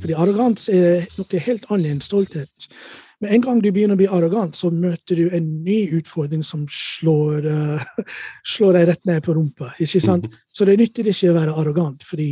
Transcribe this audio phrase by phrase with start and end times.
[0.00, 2.68] Fordi arroganse er noe helt annet enn stolthet.
[3.24, 6.66] Med en gang du begynner å bli arrogant, så møter du en ny utfordring som
[6.70, 8.04] slår, uh,
[8.54, 9.70] slår deg rett ned på rumpa.
[9.78, 10.26] ikke sant?
[10.28, 10.42] Mm.
[10.52, 12.28] Så det nytter ikke å være arrogant, fordi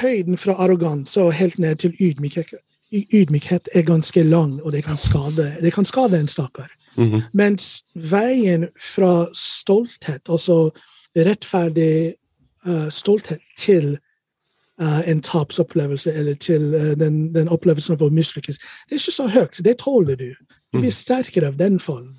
[0.00, 2.54] høyden fra arroganse og helt ned til ydmykhet,
[2.92, 6.70] ydmykhet er ganske lang, og det kan skade, det kan skade en stakkar.
[6.96, 7.22] Mm -hmm.
[7.32, 10.70] Mens veien fra stolthet, altså
[11.16, 12.14] rettferdig
[12.66, 13.98] uh, stolthet, til
[14.78, 19.28] en tapsopplevelse eller til uh, den, den, opplevelsen av å mislykkes, det er ikke så
[19.32, 19.60] høyt.
[19.64, 20.30] Det tåler du.
[20.72, 20.98] Du blir mhm.
[20.98, 22.16] sterkere av den fallen.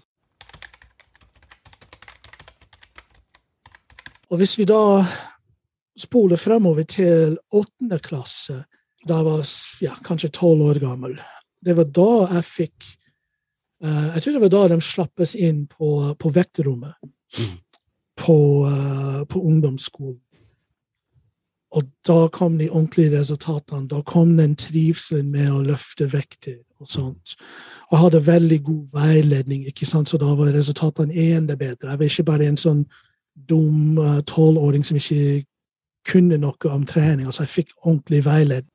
[4.28, 5.06] Og hvis vi da
[5.98, 8.64] spoler fremover til åttende klasse,
[9.08, 9.52] da jeg var
[9.82, 11.16] ja, kanskje tolv år gammel.
[11.64, 12.90] Det var da jeg fikk
[13.84, 15.90] uh, Jeg tror det var da de slappes inn på,
[16.20, 16.98] på vekterommet
[17.40, 17.56] mm.
[18.20, 20.22] på, uh, på, ungdomsskolen.
[21.72, 23.88] Og da kom de ordentlige resultatene.
[23.88, 27.36] Da kom den trivselen med å løfte vekter og sånt.
[27.92, 30.10] Og hadde veldig god veiledning, ikke sant?
[30.10, 31.92] så da var resultatene enda bedre.
[31.92, 32.86] Jeg var ikke bare en sånn
[33.50, 35.44] dum eh, tolvåring som ikke
[36.08, 37.28] kunne noe om trening.
[37.28, 38.74] Altså, jeg fikk ordentlig veiledning.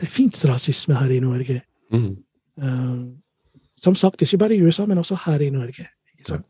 [0.00, 1.60] Det fins rasisme her i Norge.
[1.92, 2.16] Mm.
[2.56, 3.16] Um,
[3.76, 5.86] som sagt, ikke bare i USA, men også her i Norge.
[6.30, 6.40] Uh,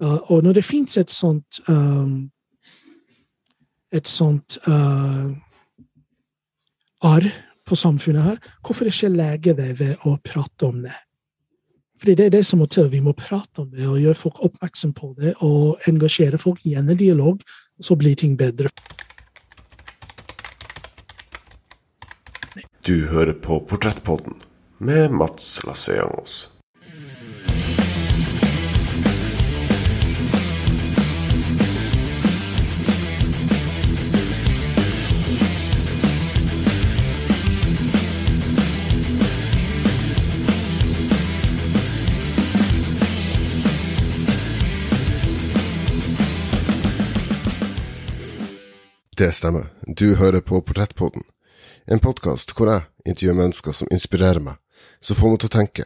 [0.00, 2.30] og når det fins et sånt um,
[3.92, 5.30] et sånt uh,
[7.02, 7.26] arr
[7.66, 10.94] på samfunnet her, hvorfor ikke lege det ved å prate om det?
[12.00, 12.88] Fordi det er det som må til.
[12.88, 16.96] Vi må prate om det og gjøre folk oppmerksom på det og engasjere folk en
[16.96, 17.42] dialog,
[17.80, 18.70] så blir ting bedre.
[22.86, 24.40] Du hører på Portrettpodden
[24.78, 26.59] med Mats Lasseangos.
[49.20, 51.22] Det stemmer, du hører på Portrettpodden,
[51.84, 54.54] en podkast hvor jeg intervjuer mennesker som inspirerer meg,
[55.04, 55.84] som får meg til å tenke,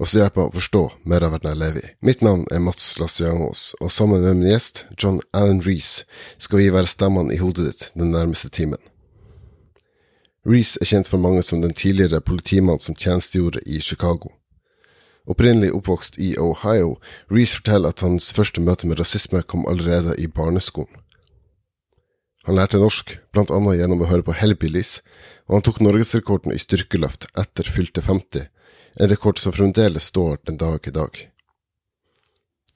[0.00, 0.80] og som hjelper meg å forstå
[1.12, 1.90] mer av verden jeg lever i.
[2.08, 6.06] Mitt navn er Mats Lassiangos, og sammen med min gjest, John Allen Reece,
[6.40, 8.80] skal vi være stemmene i hodet ditt den nærmeste timen.
[10.48, 14.32] Reece er kjent for mange som den tidligere politimannen som tjenestegjorde i Chicago.
[15.28, 16.96] Opprinnelig oppvokst i Ohio,
[17.28, 20.96] Reece forteller at hans første møte med rasisme kom allerede i barneskolen.
[22.48, 25.00] Han lærte norsk, blant annet gjennom å høre på Hellbillies,
[25.48, 28.46] og han tok norgesrekorden i styrkeløft etter fylte 50,
[29.00, 31.18] en rekord som fremdeles står den dag i dag.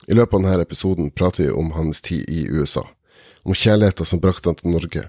[0.04, 2.84] I løpet av denne episoden prater vi om hans tid i USA,
[3.42, 5.06] om kjærligheten som brakte han til Norge,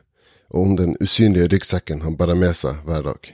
[0.53, 3.33] og om den usynlige ryggsekken han bærer med seg hver dag.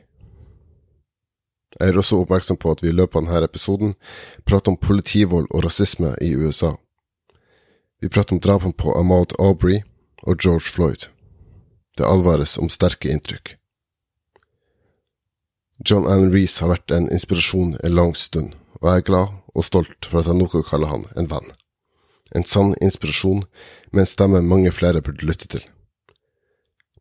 [1.77, 3.93] Jeg er også oppmerksom på at vi i løpet av denne episoden
[4.43, 6.73] prater om politivold og rasisme i USA.
[8.01, 9.83] Vi prater om drapene på Ahmad Aubrey,
[10.23, 11.10] og George Floyd.
[12.01, 13.51] Det advares om sterke inntrykk.
[15.85, 19.67] John Allen Reece har vært en inspirasjon en lang stund, og jeg er glad og
[19.67, 21.53] stolt for at jeg nå kan kalle han en venn.
[22.33, 23.45] En sann inspirasjon,
[23.93, 25.61] med en stemme mange flere burde lytte til.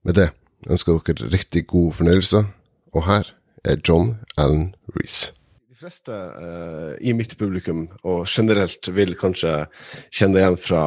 [0.04, 0.28] Med det
[0.68, 2.44] ønsker dere riktig god fornøyelse,
[2.92, 3.32] og her
[3.64, 5.32] er John Allen Reece
[5.80, 9.64] fleste uh, i mitt publikum, og generelt, vil kanskje
[10.12, 10.82] kjenne igjen fra,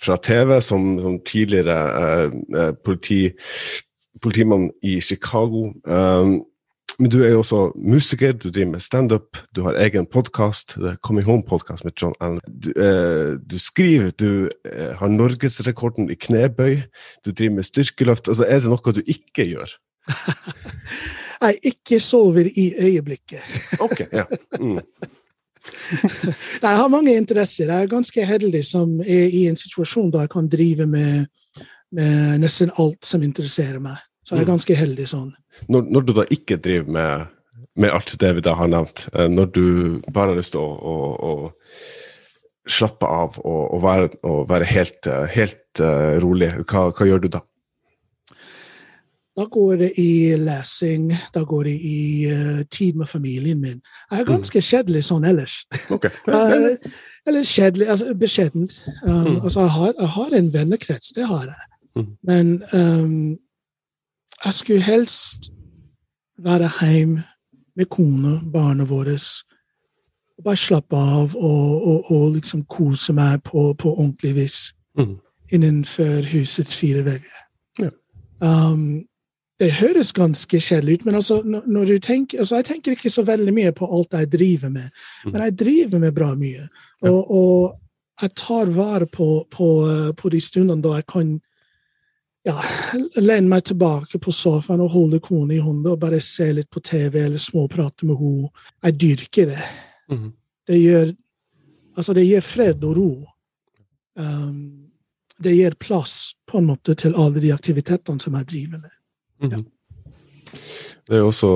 [0.00, 1.76] fra TV som, som tidligere
[2.54, 3.28] uh, politi,
[4.24, 5.72] politimann i Chicago.
[5.84, 6.40] Um,
[6.94, 11.26] men du er jo også musiker, du driver med standup, du har egen podkast, Coming
[11.26, 12.40] Home-podkast med John Allen.
[12.46, 14.48] Du, uh, du skriver, du
[15.00, 16.80] har norgesrekorden i knebøy,
[17.26, 18.32] du driver med styrkeløft.
[18.32, 19.76] Altså, er det noe du ikke gjør?
[21.50, 23.42] jeg ikke sover i øyeblikket.
[23.80, 24.24] ok, ja.
[24.60, 24.80] Mm.
[26.62, 27.70] Nei, jeg har mange interesser.
[27.70, 31.30] Jeg er ganske heldig som er i en situasjon da jeg kan drive med,
[31.94, 34.02] med nesten alt som interesserer meg.
[34.24, 34.52] Så jeg er mm.
[34.54, 35.32] ganske heldig sånn.
[35.68, 37.26] Når, når du da ikke driver med,
[37.76, 39.66] med, alt det vi da har nevnt, eh, når du
[40.08, 40.94] bare har lyst til å, å,
[41.28, 47.08] å slappe av og, og, være, og være, helt, eh, helt uh, rolig, hva, hva
[47.08, 47.44] gjør du da?
[49.36, 53.80] Da går det i lesing, da går det i uh, tid med familien min.
[54.10, 54.30] Jeg er mm.
[54.30, 54.62] ganske mm.
[54.62, 55.56] kjedelig sånn ellers.
[55.90, 56.10] Okay.
[56.28, 56.76] uh,
[57.26, 58.76] eller kjedelig, altså beskjedent.
[59.06, 59.40] Um, mm.
[59.44, 61.66] Altså, jeg har, jeg har, en vennekrets, det har jeg.
[61.96, 62.06] Mm.
[62.22, 63.38] Men um,
[64.44, 65.50] jeg skulle helst
[66.38, 67.24] være hjemme
[67.76, 69.18] med kona, barna våre.
[70.38, 74.74] og Bare slappe av og, og, og liksom kose meg på, på ordentlig vis.
[74.98, 75.16] Mm.
[75.52, 77.38] innenfor husets fire vegger.
[77.78, 77.90] Ja.
[78.40, 79.04] Um,
[79.60, 83.22] det høres ganske kjedelig ut, men altså, når, du tenker, altså, jeg tenker ikke så
[83.22, 84.90] veldig mye på alt jeg driver med,
[85.24, 85.32] Mm.
[85.32, 86.68] men jeg driver med bra mye.
[87.02, 87.80] Og, og
[88.22, 89.68] jeg tar vare på, på,
[90.16, 91.40] på de stundene da jeg kan
[92.44, 92.60] ja,
[93.16, 96.82] lene meg tilbake på sofaen og holde kona i hånda og bare se litt på
[96.84, 98.50] TV eller småprate med henne.
[98.84, 99.68] Jeg dyrker det.
[100.08, 100.32] Mhm.
[100.66, 101.14] Det gjør
[101.96, 103.10] Altså, det gir fred og ro.
[104.18, 104.90] Um,
[105.38, 108.93] det gir plass på en måte til alle de aktivitetene som jeg driver med.
[109.50, 109.64] Mhm.
[111.04, 111.48] Det er jo også,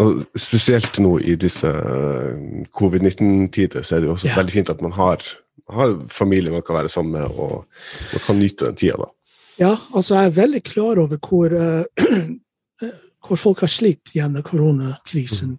[0.00, 4.36] og Spesielt nå i disse eh, covid-19-tider så er det jo også Ja.
[4.38, 5.20] veldig fint at man har,
[5.68, 7.66] har familie man kan være sammen med, og
[8.12, 8.96] man kan nyte den tida.
[8.96, 9.10] da.
[9.58, 11.84] Ja, altså jeg er veldig klar over hvor, uh,
[13.28, 15.58] hvor folk har slitt gjennom koronakrisen.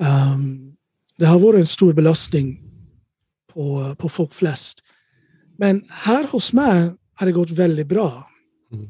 [0.00, 0.74] Um,
[1.20, 2.58] det har vært en stor belastning
[3.52, 4.80] på, på folk flest.
[5.58, 8.08] Men her hos meg har det gått veldig bra.
[8.72, 8.88] Mhm.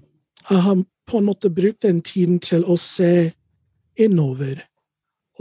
[0.50, 3.32] Jeg har på en måte bruke den tiden til å se
[3.96, 4.62] innover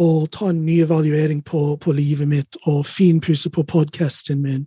[0.01, 4.65] og ta en ny evaluering på, på livet mitt og finpusse på podkasten min.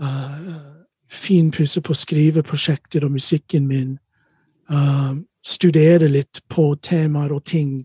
[0.00, 3.96] Uh, finpusse på skriveprosjekter og musikken min.
[4.70, 7.80] Uh, studere litt på temaer og ting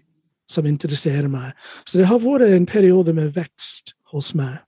[0.51, 1.53] som interesserer meg.
[1.85, 4.59] Så det har vært en periode med vekst hos meg.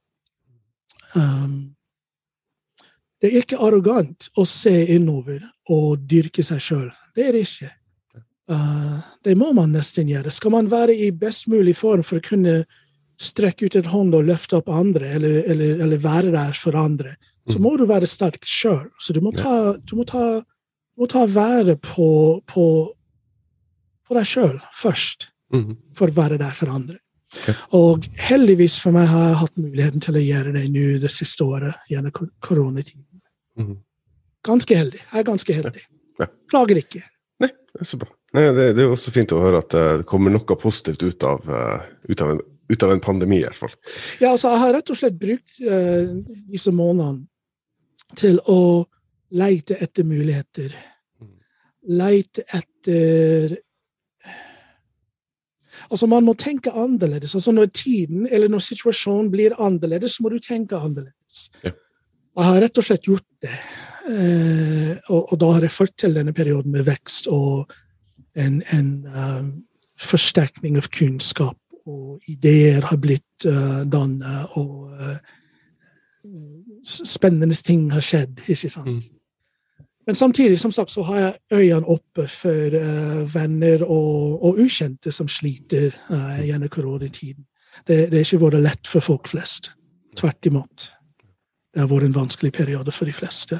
[1.15, 1.75] Um,
[3.19, 6.89] det er ikke arrogant å se innover og dyrke seg sjøl.
[7.19, 7.71] Det er det ikke.
[8.49, 10.31] Uh, det må man nesten gjøre.
[10.33, 12.61] Skal man være i best mulig form for å kunne
[13.19, 17.17] strekke ut en hånd og løfte opp andre, eller, eller, eller være der for andre,
[17.49, 17.61] så Mhm.
[17.65, 18.87] må du være sterk sjøl.
[19.01, 22.65] Så du må ta, du må ta, du må ta været på, på,
[24.07, 25.75] på deg sjøl først Mhm.
[25.95, 26.97] for å være der for andre.
[27.73, 31.41] Og heldigvis for meg har jeg hatt muligheten til å gjøre det nå det siste
[31.43, 32.11] året gjennom
[32.41, 33.03] koronatiden.
[33.57, 33.77] Mhm.
[34.45, 35.01] Ganske heldig.
[35.11, 35.81] Jeg er ganske heldig.
[36.19, 36.27] Ja.
[36.51, 37.05] Klager ikke.
[37.79, 38.09] Det er så bra.
[38.35, 41.25] Nei, det, det er også fint å høre at eh, det kommer noe positivt ut
[41.25, 43.73] av, eh, ut av, en, ut av en pandemi, i hvert fall.
[44.21, 46.11] Ja, altså, jeg har rett og slett brukt eh,
[46.49, 47.25] disse månedene
[48.19, 48.59] til å
[49.37, 50.75] leite etter muligheter.
[51.89, 53.59] Leite etter
[55.89, 57.31] Altså, man må tenke annerledes.
[57.33, 61.47] Altså, når tiden eller når situasjonen blir annerledes, så må du tenke annerledes.
[61.63, 61.71] Ja.
[61.71, 63.55] Jeg har rett og slett gjort det.
[64.09, 67.69] Eh, og, og da har jeg ført til denne perioden med vekst og
[68.37, 69.51] en, en um,
[70.01, 71.57] forsterkning av kunnskap.
[71.89, 75.15] Og ideer har blitt uh, dannet, og uh,
[76.85, 78.41] spennende ting har skjedd.
[78.47, 78.87] ikke sant?
[78.87, 79.85] Mm.
[80.07, 85.11] Men samtidig som sagt, så har jeg øynene oppe for uh, venner og, og ukjente
[85.11, 85.97] som sliter
[86.45, 87.45] gjennom koronatiden.
[87.87, 89.71] Det, det er ikke vært lett for folk flest.
[90.17, 90.89] Tvert imot.
[91.73, 93.59] Det har vært en vanskelig periode for de fleste.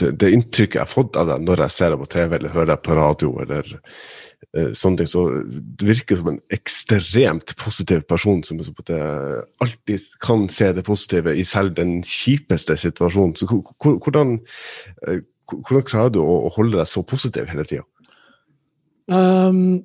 [0.00, 2.70] Det, inntrykket jeg har fått av deg når jeg ser deg på TV eller hører
[2.72, 3.68] deg på radio, eller
[4.58, 8.58] eh, sånne ting, så du virker som en ekstremt positiv person som
[9.62, 13.36] alltid kan se det positive i selv den kjipeste situasjonen.
[13.38, 14.40] Så hvor- hvor- hvordan,
[15.06, 17.86] eh, hvordan klarer du å, holde deg så positiv hele tida?
[19.06, 19.84] Um,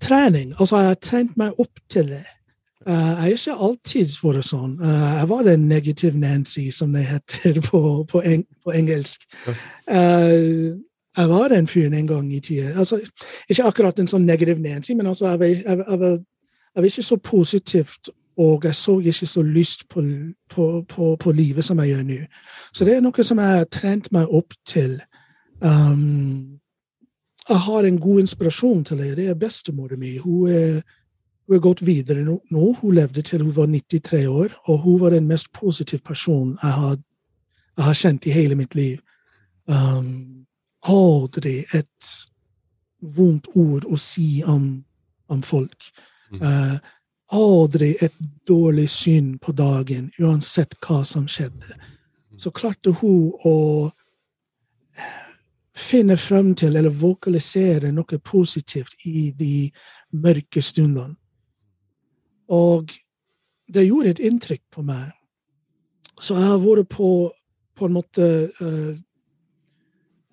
[0.00, 0.54] trening.
[0.58, 2.24] Altså, jeg har trent meg opp til det.
[2.86, 4.72] Uh, jeg har ikke alltid vært sånn.
[4.80, 9.26] Uh, jeg var den negative Nancy, som det heter på, på, eng på engelsk.
[9.46, 10.80] Uh,
[11.16, 12.72] jeg var den fyren en gang i tida.
[12.78, 13.00] Altså,
[13.48, 16.18] ikke akkurat en sånn negative Nancy, men altså, jeg, var, jeg, jeg, var,
[16.74, 20.02] jeg var ikke så positivt, og jeg så ikke så lyst på,
[20.50, 22.18] på, på, på livet som jeg gjør nå.
[22.72, 24.96] Så det er noe som jeg har trent meg opp til.
[25.60, 26.58] Um,
[27.48, 29.16] jeg har en god inspirasjon til det.
[29.16, 30.16] Det er bestemora mi.
[30.16, 30.80] Hun er,
[31.52, 32.40] hun har gått videre nå.
[32.80, 36.72] Hun levde til hun var 93 år, og hun var den mest positive personen jeg
[36.72, 36.96] har,
[37.76, 39.02] jeg har kjent i hele mitt liv.
[39.68, 40.46] Um,
[40.88, 42.08] aldri et
[43.00, 44.82] vondt ord å si om,
[45.28, 45.92] om folk.
[46.32, 46.40] Mm.
[46.40, 46.78] Uh,
[47.36, 48.16] aldri et
[48.48, 51.76] dårlig syn på dagen, uansett hva som skjedde.
[52.40, 53.56] Så klarte hun å
[55.76, 59.68] finne frem til eller vokalisere noe positivt i de
[60.16, 61.18] mørke stundene.
[62.52, 62.92] Og
[63.74, 65.12] det gjorde et inntrykk på meg.
[66.20, 67.32] Så jeg har vært på,
[67.78, 68.26] på en måte
[68.60, 68.92] uh,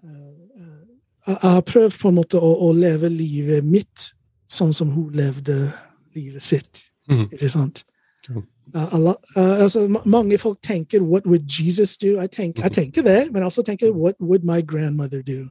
[0.04, 0.80] uh,
[1.28, 4.12] Jeg har prøvd på en måte å, å leve livet mitt
[4.50, 5.70] sånn som hun levde
[6.18, 6.90] livet sitt.
[7.10, 7.28] Mm.
[7.30, 7.84] Ikke sant?
[8.30, 8.42] Ja.
[8.74, 12.20] Uh, altså, mange folk tenker 'what would Jesus do'?
[12.20, 15.50] Jeg tenker, jeg tenker det, men også tenker 'what would my grandmother do'?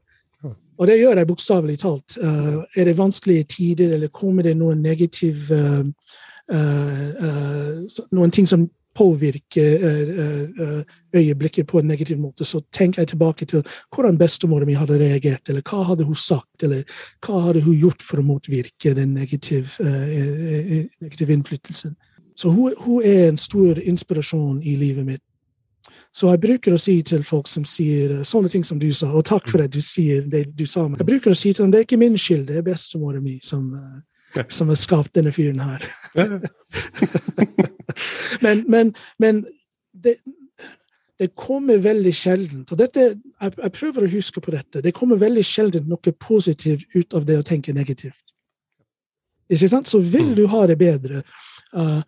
[0.78, 2.16] Og det gjør jeg bokstavelig talt.
[2.76, 5.84] Er det vanskelige tider, eller kommer det noen negative uh,
[6.48, 9.78] Noen ting som påvirker
[11.14, 13.62] øyeblikket på en negativ måte, så tenker jeg tilbake til
[13.94, 16.82] hvordan bestemora mi hadde reagert, eller hva hadde hun sagt, eller
[17.26, 19.68] hva hadde hun gjort for å motvirke den negative,
[21.00, 21.96] negative innflytelsen.
[22.38, 25.22] Så hun, hun, er en stor inspirasjon i livet mitt.
[26.14, 29.26] Så jeg bruker å si til folk som sier sånne ting som du sa, og
[29.28, 30.86] takk for at du sier det du sa.
[30.98, 33.38] Jeg bruker å si til dem det er ikke min skyld, det er bestemora mi
[33.44, 33.68] som,
[34.48, 35.84] som har skapt denne fyren her.
[38.44, 39.46] men, men, men
[39.92, 40.16] det,
[41.18, 42.72] det, kommer veldig sjeldent.
[42.72, 43.00] Og dette,
[43.40, 44.82] jeg, jeg, prøver å huske på dette.
[44.84, 48.34] Det kommer veldig sjelden noe positivt ut av det å tenke negativt.
[49.48, 49.88] Ikke sant?
[49.88, 50.36] Så vil mm.
[50.36, 51.22] du ha det bedre.
[51.72, 52.00] Uh,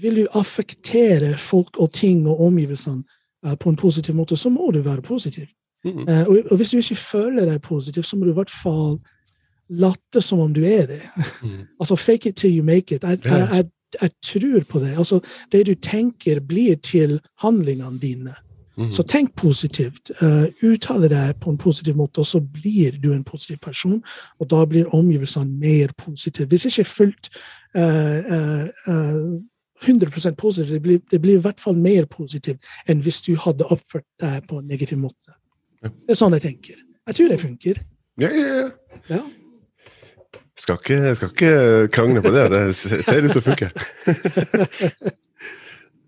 [0.00, 3.02] vil du affektere folk og ting og omgivelsene
[3.46, 5.50] uh, på en positiv måte, så må du være positiv.
[5.84, 9.00] Uh, og, og, hvis du ikke føler deg positiv, så må du i hvert fall
[9.70, 11.02] late som om du er det.
[11.42, 11.66] Mm.
[11.80, 13.02] altså fake it till you make it.
[13.02, 13.64] Jeg, jeg, jeg,
[14.02, 14.98] jeg tror på det.
[14.98, 15.20] Altså,
[15.52, 18.34] det du tenker, blir til handlingene dine.
[18.80, 18.92] Mm.
[18.92, 20.10] Så tenk positivt.
[20.22, 24.02] Uh, uttale deg på en positiv måte, og så blir du en positiv person.
[24.38, 26.48] Og da blir omgivelsene mer positive.
[26.48, 27.30] Hvis ikke fullt
[27.76, 28.20] uh,
[28.88, 29.40] uh,
[29.82, 33.68] 100 positivt, det blir, det blir, i hvert fall mer positivt enn hvis du hadde
[33.72, 35.36] oppført deg på en negativ måte.
[35.80, 36.80] Det er sånn jeg tenker.
[37.08, 37.80] Jeg tror det funker.
[38.20, 38.66] Ja, ja, ja.
[39.08, 39.22] ja.
[40.60, 42.46] Skal ikke, skal ikke krangle på det.
[42.52, 43.72] Det ser ut til å funke.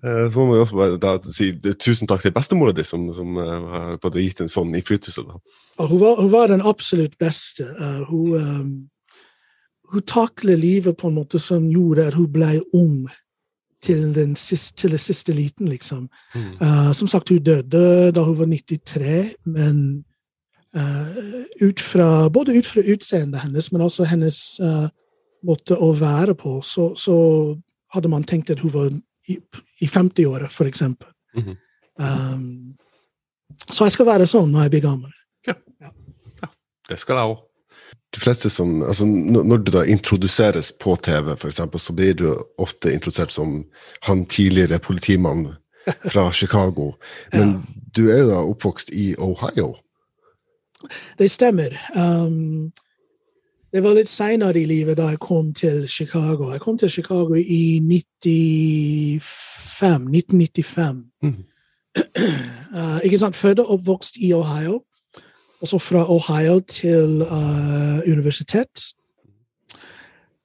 [0.02, 3.36] Eh, så må vi også bare da, si tusen takk til bestemora di, som, som
[3.38, 5.22] uh, har gitt en sånn innflytelse.
[5.22, 7.68] Ja, hun, var, hun, var, den absolutt beste.
[7.78, 8.72] Uh, hun, um,
[9.94, 13.06] hun taklet livet på en måte som gjorde at hun ble ung
[13.82, 16.08] til den siste, til den siste liten, liksom.
[16.34, 16.50] Mm.
[16.58, 20.02] Uh, som sagt, hun døde da hun var 93, men
[21.60, 24.86] ut fra, både ut fra utseendet hennes, men også hennes uh,
[25.44, 27.16] måte å være på, så, så,
[27.92, 28.86] hadde man tenkt at hun var
[29.28, 29.34] i,
[29.84, 30.80] i 50-åra, f.eks.
[30.80, 30.96] Mm
[31.36, 31.56] -hmm.
[32.00, 32.76] um,
[33.68, 35.10] så jeg skal være sånn når jeg blir gammel.
[35.46, 35.54] Ja.
[35.80, 35.90] ja.
[36.40, 36.48] ja
[36.88, 37.42] det skal jeg òg.
[38.12, 42.44] De fleste som, altså Når du da introduseres på TV, for eksempel, så blir du
[42.58, 43.64] ofte introdusert som
[44.02, 45.54] han tidligere politimannen
[46.12, 46.94] fra Chicago.
[47.32, 47.60] Men ja.
[47.96, 49.74] du er jo da oppvokst i Ohio.
[51.18, 51.76] Det stemmer.
[51.96, 52.72] Um,
[53.72, 56.50] det var litt seinere i livet da jeg kom til Chicago.
[56.52, 59.20] Jeg kom til Chicago i 95,
[60.12, 61.04] 1995.
[61.22, 61.44] Mm.
[62.74, 63.36] Uh, ikke sant?
[63.36, 64.82] Født og oppvokst i Ohio.
[65.60, 68.82] Og så fra Ohio til uh, universitet.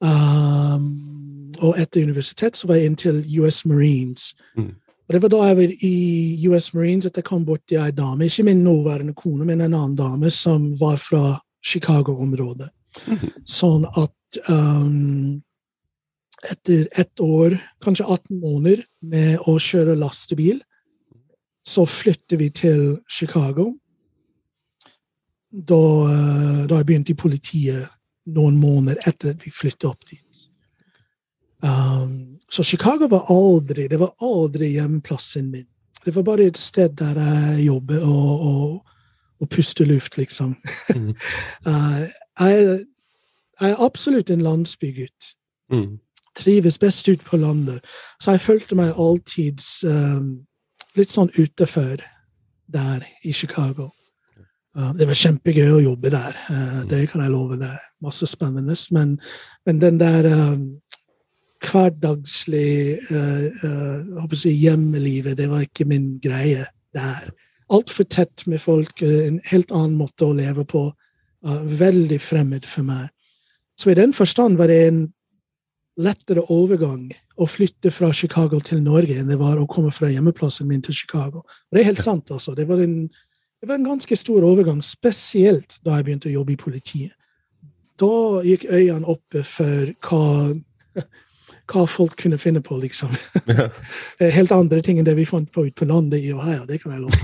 [0.02, 4.36] Um, og etter universitet så var jeg inn til US Marines.
[4.56, 4.76] Mm.
[5.08, 8.28] Og Det var da jeg var i US Marines at jeg kom borti ei dame,
[8.28, 12.68] ikke min nåværende kone, men en annen dame som var fra Chicago-området.
[13.08, 13.30] Mm.
[13.48, 15.40] Sånn at um,
[16.44, 20.60] etter ett år, kanskje 18 måneder, med å kjøre lastebil,
[21.68, 23.72] så flytter vi til Chicago.
[25.52, 27.88] Da, uh, da jeg begynte i politiet
[28.36, 30.44] noen måneder etter at vi flyttet opp dit.
[31.64, 35.66] Um, så Chicago var aldri det var aldri hjemplassen min.
[36.06, 38.86] Det var bare et sted der jeg jobber og, og,
[39.42, 40.56] og puster luft, liksom.
[40.96, 41.10] Mm.
[41.68, 42.00] uh,
[42.40, 42.86] jeg,
[43.60, 45.34] jeg, er absolutt en landsbygutt.
[45.72, 46.00] Mm.
[46.36, 47.80] Trives best ute på landet.
[48.22, 50.48] Så jeg følte meg alltid um,
[50.96, 52.00] litt sånn utenfor
[52.72, 53.90] der i Chicago.
[54.78, 57.76] Uh, det var kjempegøy å jobbe der, uh, det kan jeg love deg.
[58.00, 58.78] Masse spennende.
[58.96, 59.18] Men,
[59.66, 60.78] men den der um,
[61.64, 67.30] hverdagslig uh, uh, si, hjemmelivet, det var ikke min greie der.
[67.74, 70.90] Altfor tett med folk, uh, en helt annen måte å leve på.
[71.46, 73.10] Uh, veldig fremmed for meg.
[73.78, 75.04] Så i den forstand var det en
[75.98, 77.10] lettere overgang
[77.42, 80.98] å flytte fra Chicago til Norge enn det var å komme fra hjemmeplassen min til
[80.98, 81.44] Chicago.
[81.44, 82.54] Og det er helt sant, altså.
[82.58, 83.08] Det var, en,
[83.62, 87.14] det var en ganske stor overgang, spesielt da jeg begynte å jobbe i politiet.
[87.98, 90.54] Da gikk øynene oppe for hva
[91.72, 93.10] hva folk kunne finne på, liksom.
[93.46, 93.70] Ja.
[94.20, 96.82] Eh, helt andre ting enn det vi fant på ute på landet i Ohio, det
[96.82, 97.18] kan jeg love.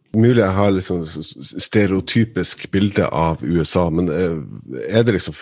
[0.12, 4.38] Mulig jeg har liksom stereotypisk bilde av USA, men eh,
[4.90, 5.36] er det liksom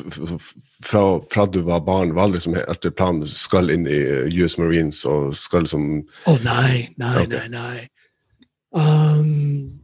[0.85, 1.03] fra,
[1.33, 5.05] fra du var barn, var det liksom etter planen skal inn i eh, US Marines
[5.09, 7.49] og skal liksom Å oh, nei, nei, okay.
[7.49, 7.89] nei, nei.
[8.77, 9.81] Um,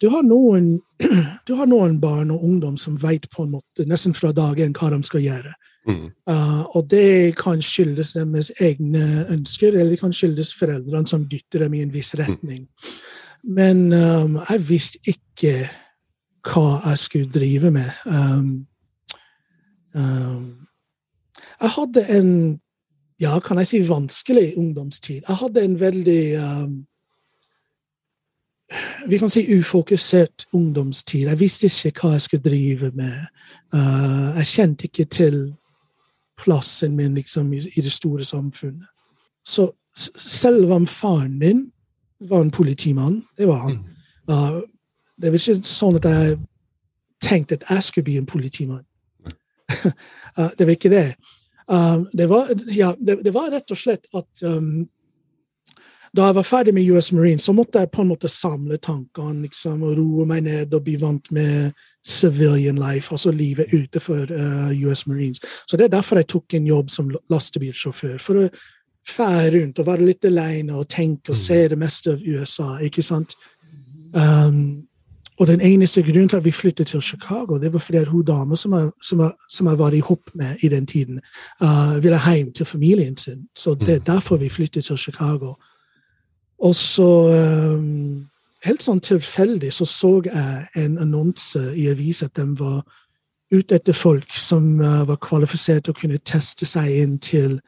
[0.00, 0.78] du har noen,
[1.46, 4.76] du har noen barn og ungdom som vet på en måte nesten fra dag én
[4.76, 5.54] hva de skal gjøre.
[5.88, 6.10] Mm.
[6.28, 11.64] Uh, og det kan skyldes deres egne ønsker, eller det kan skyldes foreldrene som dytter
[11.64, 12.66] dem i en viss retning.
[12.66, 12.96] Mm.
[13.58, 15.54] Men um, jeg visste ikke
[16.48, 17.90] hva jeg skulle drive med.
[18.06, 18.66] Um,
[19.94, 20.66] um,
[21.58, 22.32] Jeg hadde en
[23.18, 25.22] ja, kan jeg si vanskelig ungdomstid.
[25.28, 26.74] Jeg hadde en veldig um,
[29.06, 31.28] vi kan si ufokusert ungdomstid.
[31.28, 33.16] Jeg visste ikke hva jeg skulle drive med.
[33.72, 35.38] Uh, jeg kjente ikke til
[36.38, 38.86] plassen min liksom, i, i, det store samfunnet.
[39.44, 39.70] Så
[40.16, 41.72] selv om faren min
[42.20, 43.78] var en politimann, det var han.
[44.28, 44.60] Uh,
[45.18, 46.36] det var ikke sånn at jeg
[47.24, 48.84] tenkte at jeg skulle bli en politimann.
[49.26, 51.14] uh, det var ikke det.
[51.68, 54.86] Um, det, var, ja, det, det, var, rett og slett at um,
[56.18, 59.44] da jeg var ferdig med US Marine, så måtte jeg på en måte samle tankene
[59.44, 61.70] liksom, og roe meg ned og bli vant med
[62.06, 65.40] civilian life, altså livet utenfor uh, US Marines.
[65.68, 68.18] Så Det er derfor jeg tok en jobb som lastebilsjåfør.
[68.18, 68.48] For å
[69.08, 71.44] fære rundt og være litt alene og tenke og mm.
[71.44, 72.68] se det meste av USA.
[72.82, 73.36] ikke sant?
[74.12, 74.88] Um,
[75.38, 78.24] og den eneste grunnen til at vi flyttet til Chicago, det var fordi at hun
[78.24, 81.20] dama som jeg, som jeg, som jeg var i hopp med i den tiden,
[81.62, 83.46] uh, ville hjem til familien sin.
[83.56, 84.04] Så det er mm.
[84.04, 85.54] derfor vi flyttet til Chicago.
[86.58, 87.08] Og så,
[87.78, 88.28] um,
[88.66, 92.82] helt sånn tilfeldig, så så jeg en annonse i avisa at de var
[93.54, 97.60] ute etter folk som uh, var kvalifisert til å kunne teste seg inn til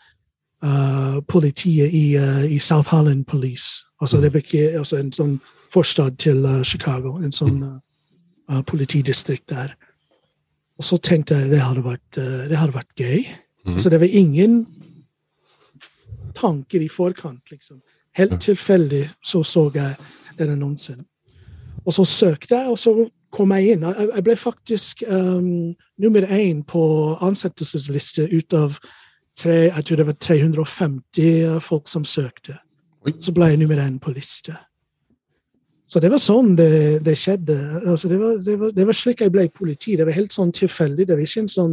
[0.65, 2.19] uh, politiet i,
[2.51, 3.87] i South Holland Police.
[4.01, 5.39] Altså, det var ikke altså en sånn
[5.73, 7.17] forstad til uh, Chicago.
[7.23, 9.77] En sånn uh, politidistrikt der.
[10.81, 13.25] Og så tenkte jeg det hadde vært, uh, det hadde vært gøy.
[13.67, 13.75] Mm.
[13.77, 14.61] Altså, det var ingen
[16.35, 17.81] tanker i forkant, liksom.
[18.19, 19.95] Helt tilfeldig så så jeg
[20.39, 21.05] den annonsen.
[21.87, 22.95] Og så søkte jeg, og så
[23.33, 23.85] kom jeg inn.
[23.85, 26.83] Jeg ble faktisk um, nummer én på
[27.23, 28.79] ansettelsesliste ut av
[29.39, 32.59] tre, jeg tror det var 350 folk som søkte.
[33.21, 34.57] Så ble jeg nummer én på liste.
[35.91, 37.57] Så det var sånn det, det skjedde.
[37.81, 39.97] Altså det, var, det, var, det, var, slik jeg ble politi.
[39.99, 41.07] Det var helt sånn tilfeldig.
[41.09, 41.73] Det var ikke en sånn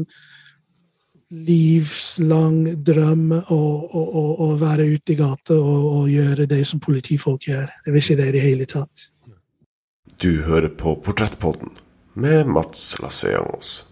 [1.27, 6.79] livslang drøm å, å, å, å være ute i gata og, og, gjøre det som
[6.79, 7.67] politifolk gjør.
[7.83, 9.09] Det vil ikke det i det hele tatt.
[10.17, 11.75] Du hører på Portrettpodden
[12.15, 13.83] med Mats Lasseangos.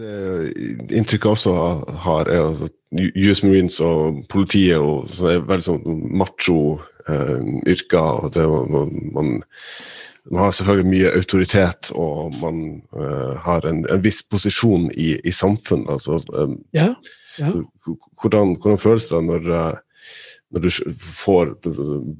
[0.00, 0.52] Det
[0.96, 1.54] inntrykket jeg også
[2.02, 8.00] har, er at US Marines og politiet og sånne veldig sånn macho-yrker.
[8.00, 9.30] Eh, og det, man, man,
[10.26, 15.32] man, har selvfølgelig mye autoritet, og man uh, har en, en, viss posisjon i, i
[15.34, 15.90] samfunnet.
[15.94, 16.92] Altså, um, ja,
[17.38, 17.54] ja.
[18.20, 19.50] Hvordan, hvordan, føles det når,
[20.50, 21.54] når du får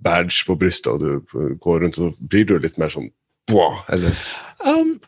[0.06, 3.11] badge på brystet og du går rundt, og blir du litt mer sånn
[3.50, 3.83] Boah!
[3.90, 4.14] eller?
[4.62, 5.00] Um,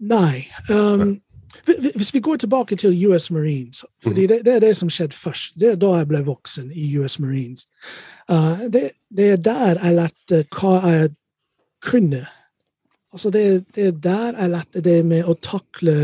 [0.00, 0.48] nei.
[0.72, 1.20] Um,
[1.94, 4.28] hvis vi går tilbake til US Marines fordi mhm.
[4.28, 5.54] det, det, er det som skjedde først.
[5.60, 7.66] Det er da jeg ble voksen i US Marines.
[8.30, 11.10] Uh, det, det, er der jeg lærte hva jeg
[11.82, 12.26] kunne.
[13.12, 15.96] Altså det, det, er der jeg lærte det med å takle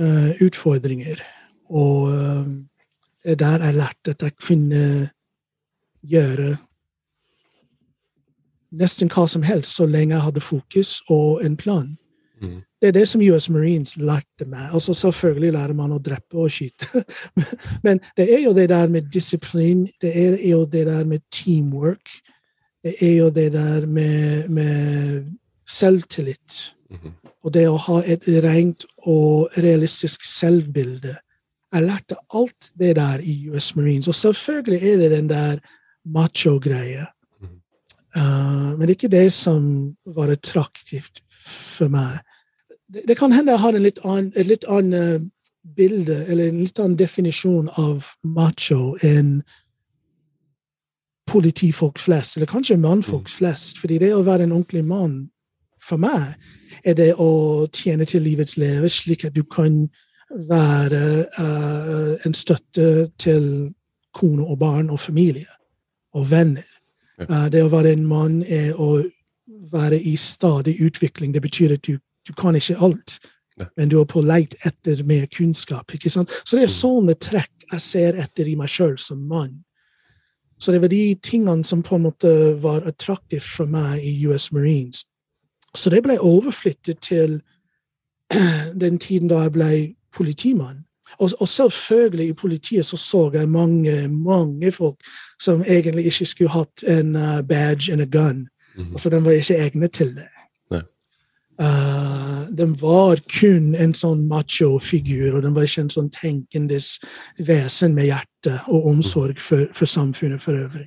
[0.00, 1.22] uh, utfordringer.
[1.68, 2.46] Og uh,
[3.24, 5.10] det er der jeg lærte at jeg kunne
[6.02, 6.56] gjøre
[8.70, 11.96] nesten hva som helst så lenge jeg hadde fokus og en plan.
[12.40, 12.62] Mm.
[12.80, 14.68] Det er det som US Marines lærte meg.
[14.72, 17.02] Altså selvfølgelig lærer man å drepe og skyte.
[17.86, 22.10] Men det er jo det der med disiplin, det er jo det der med teamwork.
[22.84, 25.24] Det er jo det der med, med
[25.66, 26.74] selvtillit.
[26.90, 27.30] Mm -hmm.
[27.42, 31.16] Og det å ha et rent og realistisk selvbilde.
[31.72, 34.08] Jeg lærte alt det der i US Marines.
[34.08, 35.58] Og selvfølgelig er det den der
[36.04, 37.06] macho-greia.
[37.40, 38.20] Mm -hmm.
[38.20, 42.18] uh, men det er ikke det som var attraktivt for meg
[42.92, 45.28] det, det, kan hende jeg har en litt annen, et litt annet
[45.76, 49.42] bilde, eller en litt annen definisjon av macho enn
[51.28, 53.34] politifolk flest, eller kanskje mannfolk mm.
[53.36, 53.78] flest.
[53.78, 55.18] fordi det å være en ordentlig mann,
[55.80, 56.34] for meg,
[56.84, 59.86] er det å tjene til livets leve, slik at du kan
[60.48, 63.70] være uh, en støtte til
[64.12, 65.48] kone og barn og familie
[66.12, 66.66] og venner.
[67.20, 69.02] Uh, det å være en mann er å
[69.72, 71.32] være i stadig utvikling.
[71.34, 71.98] Det betyr at du
[72.28, 73.18] du kan ikke alt,
[73.76, 75.94] men du er på leit etter mer kunnskap.
[75.94, 76.30] ikke sant?
[76.44, 76.76] Så det er mm.
[76.76, 79.64] sånne trekk jeg ser etter i meg sjøl som mann.
[80.58, 82.30] Så det var de tingene som på en måte
[82.62, 85.06] var attraktive for meg i US Marines.
[85.74, 87.40] Så det ble overflyttet til
[88.82, 89.70] den tiden da jeg ble
[90.16, 90.84] politimann.
[91.18, 94.96] Og, og, selvfølgelig i politiet så så jeg mange mange folk
[95.40, 98.48] som egentlig ikke skulle hatt en uh, badge and a gun.
[98.76, 98.92] Mm -hmm.
[98.92, 100.28] Altså, De var ikke egnet til det.
[101.58, 106.98] Uh, den var kun en sånn macho-figur, og den var ikke en sånn tenkendes
[107.38, 110.86] vesen med hjerte og omsorg for, for samfunnet for øvrig.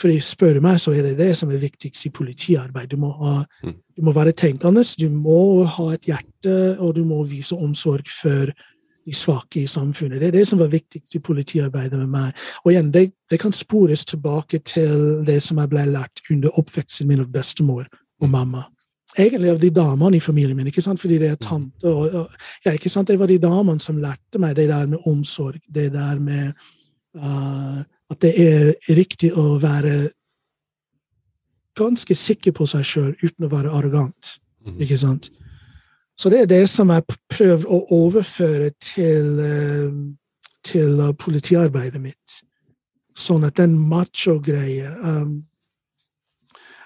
[0.00, 2.88] For spør meg, så er det det som er viktigst i politiarbeid.
[2.90, 3.74] Du må, ha, Mm.
[3.96, 8.50] du må være tenkende, du må ha et hjerte, og du må vise omsorg for
[9.06, 10.20] de svake i samfunnet.
[10.20, 12.32] Det er det som var viktigst i politiarbeidet med meg.
[12.64, 17.08] Og igjen, det, det kan spores tilbake til det som jeg ble lært under oppveksten
[17.08, 17.86] min av bestemor
[18.20, 18.64] og mamma.
[19.18, 21.00] Egentlig av de damene i familien min, ikke sant?
[21.00, 21.88] fordi det er tante.
[21.88, 23.08] Og, og, ja, ikke sant?
[23.08, 26.52] Det var de damene som lærte meg det der med omsorg, det der med
[27.20, 30.10] uh, at det er riktig å være
[31.78, 34.38] ganske sikker på seg sjøl uten å være arrogant.
[34.64, 34.80] Mhm.
[34.84, 35.30] Ikke sant?
[36.16, 39.92] Så det er det som jeg prøver å overføre til, eh,
[40.64, 42.42] til eh, politiarbeidet mitt.
[43.16, 45.42] Sånn at den macho-greia um,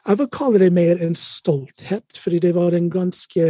[0.07, 3.47] Jeg vil kalle det mer en stolthet, fordi det var en ganske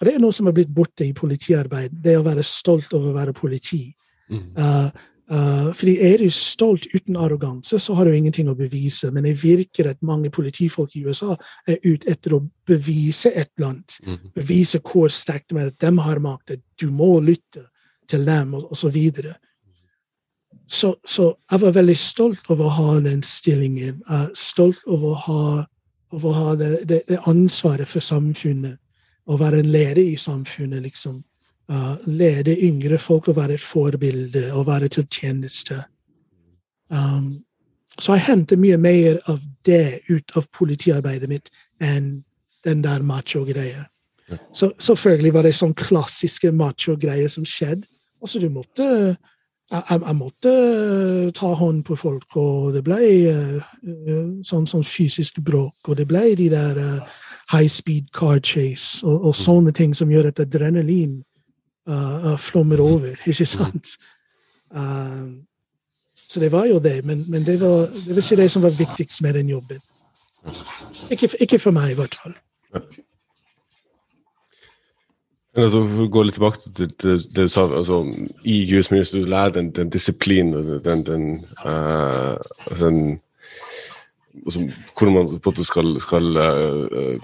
[0.00, 3.10] Og det er noe som har blitt borte i politiarbeid, det å være stolt over
[3.10, 3.90] å være politi.
[4.32, 4.46] Mm.
[4.56, 4.88] Uh,
[5.32, 9.10] uh, fordi er du stolt uten arroganse, så har du ingenting å bevise.
[9.12, 11.36] Men det virker at mange politifolk i USA
[11.68, 13.98] er ute etter å bevise et eller annet.
[14.06, 14.18] Mm.
[14.40, 17.68] Bevise hvor sterkt de er, at de har makt, at du må lytte
[18.08, 18.96] til dem, og, osv.
[18.96, 19.36] så.
[20.66, 24.00] Så, så jeg var veldig stolt over å ha den stillingen.
[24.34, 25.42] Stolt over å ha,
[26.14, 28.78] over å ha det, det, det ansvaret for samfunnet.
[29.26, 31.22] Å være en leder i samfunnet, liksom.
[31.66, 35.80] Uh, lede yngre folk og være et forbilde og være til tjeneste.
[36.94, 37.42] Um,
[37.98, 41.50] så jeg henter mye mer av det ut av politiarbeidet mitt
[41.82, 42.20] enn
[42.66, 43.86] den der macho-greia.
[44.30, 44.38] Ja.
[44.54, 47.86] Så selvfølgelig var det sånn klassiske macho-greier som skjedde.
[48.22, 49.16] Altså, du måtte
[49.70, 50.50] jeg, jeg, måtte
[51.34, 52.98] ta hånd på folk, og det ble
[53.30, 55.88] eh, eh, sånn, sånn fysisk bråk.
[55.88, 57.16] Og det ble de der uh,
[57.50, 61.18] high speed car chase og, og sånne ting som gjør at adrenalin
[61.90, 63.96] uh, flommer over, ikke sant?
[64.70, 65.34] Uh,
[66.26, 68.74] så det var jo det, men, men det, var, det var ikke det som var
[68.74, 69.82] viktigst med den jobben.
[71.10, 72.34] Ikke, ikke for meg, i hvert fall.
[72.74, 72.82] Men
[75.64, 78.02] altså, for å gå litt tilbake til det du sa, altså,
[78.44, 81.24] i US Marines du lærer den, den disiplinen den, den,
[81.64, 82.36] uh,
[82.80, 82.98] den
[84.44, 84.66] altså,
[84.96, 87.16] Hvordan man på en måte skal, skal uh,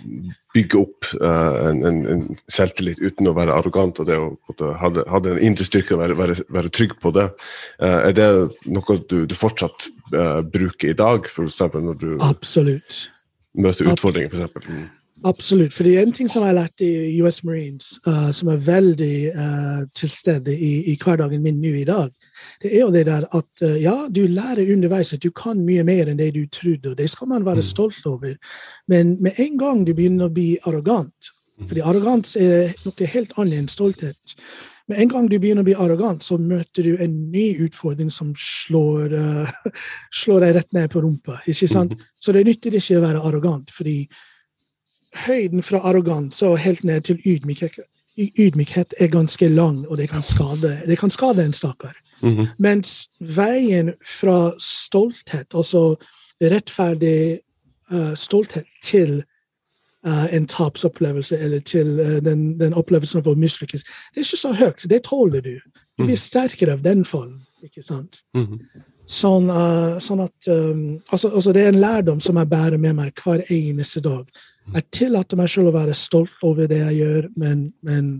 [0.56, 4.72] bygge opp uh, en, en, en selvtillit uten å være arrogant, og det å måte
[4.80, 7.28] ha, det- ha den indre styrke og være, være, være trygg på det.
[7.84, 8.30] Er det
[8.64, 9.90] noe du, du fortsatt
[10.52, 11.60] bruker i dag, f.eks.
[11.76, 13.06] når du Absolutt.
[13.56, 14.32] møter utfordringer?
[14.32, 14.88] For eksempel?
[15.22, 15.28] Mm.
[15.28, 15.72] Absolutt.
[15.74, 19.84] fordi en ting som jeg har lært i US Marines, uh, som er veldig uh,
[19.94, 22.10] til stede i, i hverdagen min nå i dag,
[22.62, 25.84] det er jo det der at uh, ja, du lærer underveis at du kan mye
[25.86, 27.68] mer enn det du trodde, og det skal man være Mm.
[27.68, 28.34] stolt over.
[28.88, 31.30] Men med en gang du begynner å bli arrogant,
[31.68, 34.34] fordi arrogans er noe helt annet enn stolthet.
[34.88, 38.34] Med en gang du begynner å bli arrogant, så møter du en ny utfordring som
[38.34, 39.72] slår, uh,
[40.22, 41.38] slår deg rett ned på rumpa.
[41.46, 41.94] ikke sant?
[42.20, 44.08] Så det nytter ikke å være arrogant, fordi
[45.14, 47.78] høyden fra arroganse og helt ned til ydmykhet,
[48.18, 51.96] ydmykhet er ganske lang, og det kan skade, det kan skade en stakkar.
[52.22, 52.46] Mhm.
[52.58, 55.96] Mens veien fra stolthet, altså
[56.42, 57.40] rettferdig
[57.92, 59.24] uh, stolthet, til
[60.06, 64.36] uh, en tapsopplevelse, eller til uh, den, den opplevelsen av å mislykkes, det er ikke
[64.36, 64.84] så høyt.
[64.90, 65.56] Det tåler du.
[65.98, 68.22] Du blir sterkere av den formen, ikke sant?
[68.34, 68.60] Mhm.
[69.08, 72.94] Sånn, uh, sånn at um, altså, altså Det er en lærdom som jeg bærer med
[73.00, 74.28] meg hver eneste dag.
[74.74, 78.12] Jeg tillater meg selv å være stolt over det jeg gjør, men, men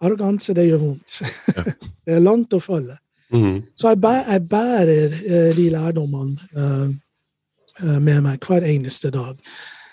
[0.00, 1.18] arroganse, det gjør vondt.
[2.06, 3.00] det er langt å falle.
[3.34, 3.60] Mhm.
[3.78, 9.36] Så jeg, bæ jeg bærer uh, de lærdommene uh, med meg hver eneste dag.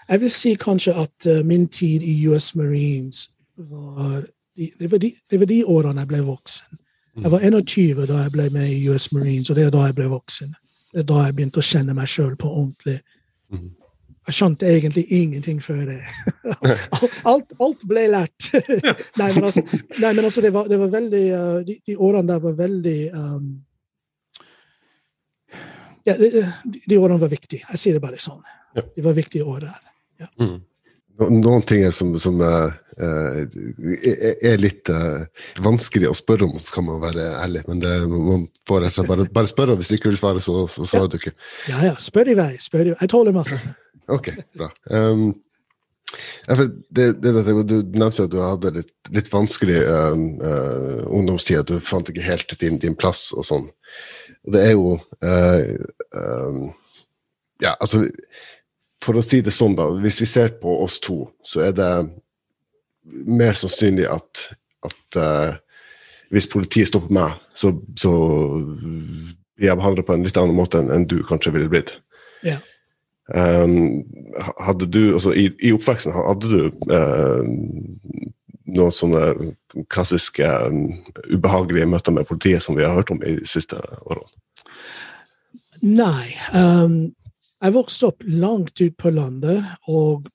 [0.07, 4.25] Jeg vil si kanskje at uh, min tid i US Marines var
[4.57, 6.79] de, det, var de, det var de årene jeg ble voksen.
[7.23, 9.95] Jeg var 21 da jeg ble med i US Marines, og det er da jeg
[9.97, 10.53] ble voksen.
[10.93, 12.99] Det er da jeg begynte å kjenne meg sjøl på ordentlig.
[13.53, 13.73] Mhm.
[14.27, 16.01] Jeg skjønte egentlig ingenting før det.
[17.32, 18.49] alt, alt ble lært.
[19.21, 19.63] nei, men altså,
[20.01, 22.97] nei, men altså det, var, det var veldig uh, de, de årene der var veldig
[23.15, 23.45] um,
[26.03, 26.43] ja, de,
[26.75, 27.63] de, årene var viktige.
[27.69, 28.43] Jeg sier det bare sånn.
[28.75, 28.84] Ja.
[28.97, 29.80] De var viktige år der.
[30.27, 30.60] Mhm.
[31.19, 33.39] No- Noen ting er som, som eh, eh,
[34.03, 35.25] er, er litt eh,
[35.65, 37.63] vanskelig å spørre om, så kan man være ærlig.
[37.69, 40.21] Men det, man får rett og slett bare, bare spørre, og hvis du ikke vil
[40.21, 41.36] svare, så, så svarer du ikke.
[41.71, 41.97] Ja, ja.
[42.01, 42.53] Spør i vei.
[42.62, 43.01] Spør i vei.
[43.01, 43.60] Jeg tåler masse.
[44.13, 44.69] Ok, bra.
[44.93, 45.30] Um,
[46.47, 51.82] det, det, det, du nevnte at du hadde litt, litt vanskelig uh, uh, ungdomstid, du
[51.84, 53.67] fant ikke helt din, din plass og sånn.
[54.47, 54.93] Og det er jo
[55.25, 56.69] uh,
[57.60, 58.06] Ja, altså
[59.08, 59.88] For å si det sånn, da.
[60.04, 61.91] Hvis vi ser på oss to, så er det
[63.08, 64.48] mer sannsynlig at,
[64.84, 65.54] at uh,
[66.36, 68.12] hvis politiet stopper meg, så, så
[69.56, 71.96] blir jeg behandla på en litt annen måte enn, enn du kanskje ville blitt.
[72.43, 72.60] Ja.
[73.28, 74.04] Um,
[74.63, 77.48] hadde du, altså i, i oppveksten, hadde du uh,
[78.67, 79.24] noen sånne
[79.91, 80.98] klassiske um,
[81.32, 84.32] ubehagelige møter med politiet som vi har hørt om i de siste årene?
[85.84, 86.34] Nei.
[86.52, 87.13] Um,
[87.63, 90.28] jeg vokste opp langt ut på landet, og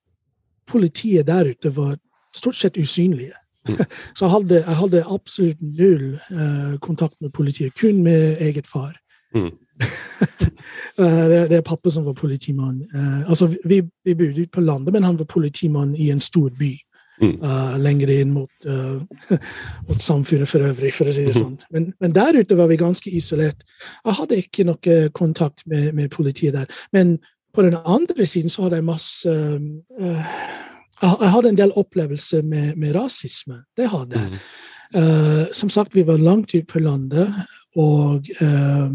[0.66, 1.96] politiet der ute var
[2.34, 3.34] stort sett usynlige.
[3.68, 3.78] Mm.
[4.16, 8.96] Så jeg hadde, jeg hadde, absolutt null uh, kontakt med politiet, kun med eget far.
[9.34, 9.52] Mm.
[10.98, 12.82] Eh, det, det, er pappa som var politimann.
[12.94, 16.50] Uh, altså, vi, vi bodde ute på landet, men han var politimann i en stor
[16.58, 16.68] by.
[17.22, 17.36] Mm.
[17.38, 18.66] Uh, lenger inn mot,
[19.88, 21.54] mot, samfunnet for øvrig, for å si det sånn.
[21.70, 23.62] Men, men, der ute var vi ganske isolert.
[24.02, 26.82] Jeg hadde ikke noe kontakt med, med politiet der.
[26.92, 27.20] Men
[27.54, 29.38] på den andre siden så hadde jeg masse
[31.02, 33.62] jeg hadde en del opplevelser med, med rasisme.
[33.76, 34.30] Det hadde jeg.
[34.30, 34.38] Mm.
[34.92, 37.32] Uh, som sagt, vi var langt ute på landet,
[37.76, 38.92] og uh,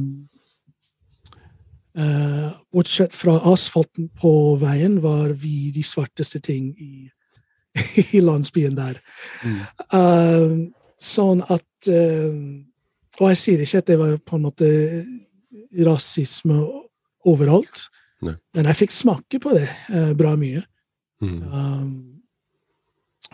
[2.73, 7.07] Bortsett fra asfalten på veien var vi de svarteste ting i,
[8.17, 8.99] i landsbyen der.
[9.43, 9.59] Mm.
[9.93, 10.57] Uh,
[10.97, 14.67] sånn at Og jeg sier ikke at det var på en måte
[15.85, 16.57] rasisme
[17.25, 17.83] overalt,
[18.25, 18.33] Nei.
[18.57, 19.67] men jeg fikk smake på det
[20.17, 20.63] bra mye.
[21.21, 21.37] Mm.
[21.53, 22.17] Um,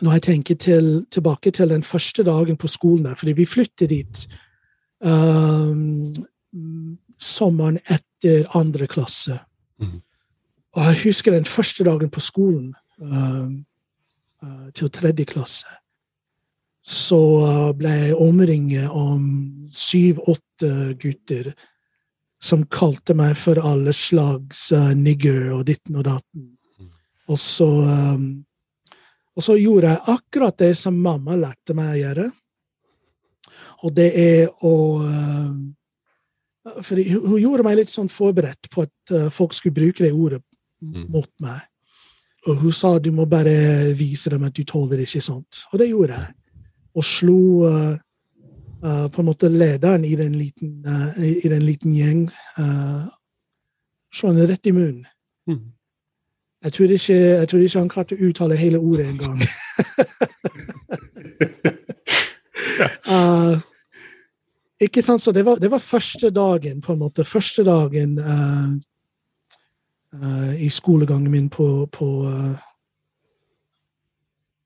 [0.01, 3.89] når jeg tenker til, tilbake til den første dagen på skolen der, fordi vi flyttet
[3.89, 4.27] dit
[4.99, 6.13] um,
[7.19, 9.39] sommeren etter andre klasse.
[9.79, 10.01] Mm.
[10.73, 13.51] Og jeg husker den første dagen på skolen um, uh,
[14.75, 15.69] til tredje klasse.
[16.83, 19.23] Så uh, ble jeg omringet om
[19.71, 21.53] syv-åtte gutter
[22.43, 26.49] som kalte meg for alle slags uh, nigger og ditten og datten.
[27.31, 27.67] Og så,
[29.31, 32.25] og så gjorde jeg akkurat det som mamma lærte meg å gjøre.
[33.87, 34.73] Og det er å
[36.83, 40.41] For hun gjorde meg litt sånn forberedt på at folk skulle bruke det ordet
[40.83, 41.07] mm.
[41.15, 41.63] mot meg.
[42.47, 45.63] Og hun sa du må bare vise dem at du tåler ikke sånt.
[45.71, 46.27] Og det gjorde jeg.
[46.93, 47.93] Og slo uh,
[48.83, 52.29] uh, på en måte lederen i den liten, uh, i den liten gjeng
[54.13, 55.05] Slo henne rett i munnen.
[55.49, 55.71] Mm.
[56.63, 59.41] Jeg tror, ikke, jeg tror ikke han klarte å uttale hele ordet engang.
[63.09, 63.57] uh,
[64.85, 67.25] ikke sant, så det var, det var, første dagen, på en måte.
[67.25, 68.19] Første dagen
[70.59, 72.07] i skolegangen min på, på,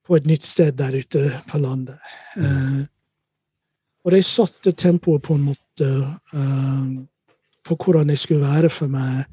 [0.07, 1.95] på, et nytt sted der ute på landet.
[4.03, 5.89] og det satte tempoet på en måte
[7.63, 9.23] på hvordan det skulle være for meg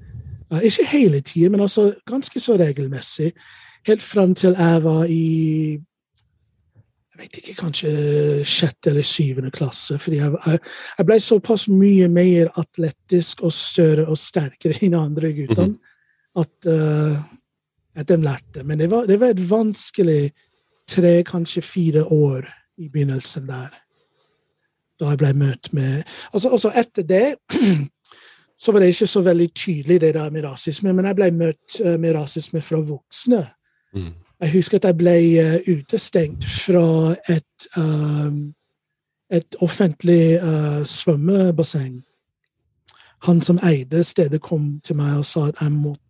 [0.63, 3.33] ikke hele tida, men altså ganske så regelmessig.
[3.87, 5.81] Helt fram til jeg var i
[7.15, 7.91] jeg vet ikke, kanskje
[8.45, 9.99] sjette eller syvende klasse.
[9.99, 10.59] fordi jeg, jeg,
[10.99, 15.77] jeg, ble såpass mye mer atletisk og større og sterkere enn andre guttene mhm.
[16.37, 17.19] At, uh,
[17.95, 18.63] at de lærte.
[18.65, 20.33] Men det var, det var, et vanskelig
[20.89, 23.69] tre, kanskje fire år i begynnelsen der.
[25.01, 27.35] Da jeg ble møtt med altså, altså etter det
[28.63, 30.93] så var det ikke så veldig tydelig, det der med rasisme.
[30.93, 33.47] Men jeg ble møtt uh, med rasisme fra voksne.
[33.95, 34.13] Mm.
[34.41, 38.55] Jeg husker at jeg ble uh, utestengt fra et, um,
[39.31, 42.03] et offentlig uh, svømmebasseng.
[43.25, 46.04] Han som eide stedet, kom til meg og sa at jeg måtte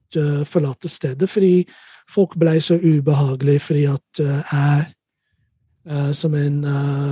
[0.49, 1.65] forlate stedet fordi
[2.11, 4.93] folk ble så ubehagelige fordi at jeg
[6.17, 6.63] som en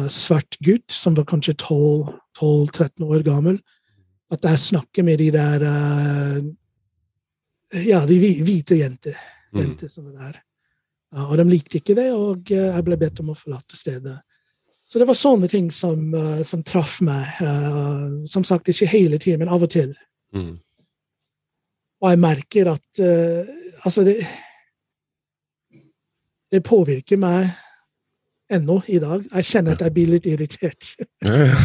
[0.08, 3.58] svart gutt, som var kanskje 12-13 år gammel,
[4.32, 5.64] at jeg snakker med de der
[7.84, 9.18] Ja, de hvite jenter,
[9.52, 9.60] mm.
[9.60, 10.40] jenter som er der.
[11.28, 14.16] Og de likte ikke det, og jeg ble bedt om å forlate stedet.
[14.88, 16.12] Så det var sånne ting som,
[16.44, 17.28] som traff meg.
[18.28, 19.94] som sagt, ikke hele tiden, men av og til.
[20.36, 20.58] Mm.
[22.02, 23.02] Og jeg merker at
[23.82, 24.16] Altså, det
[26.52, 27.48] Det påvirker meg
[28.52, 29.24] ennå i dag.
[29.34, 30.94] Jeg kjenner at jeg blir litt irritert.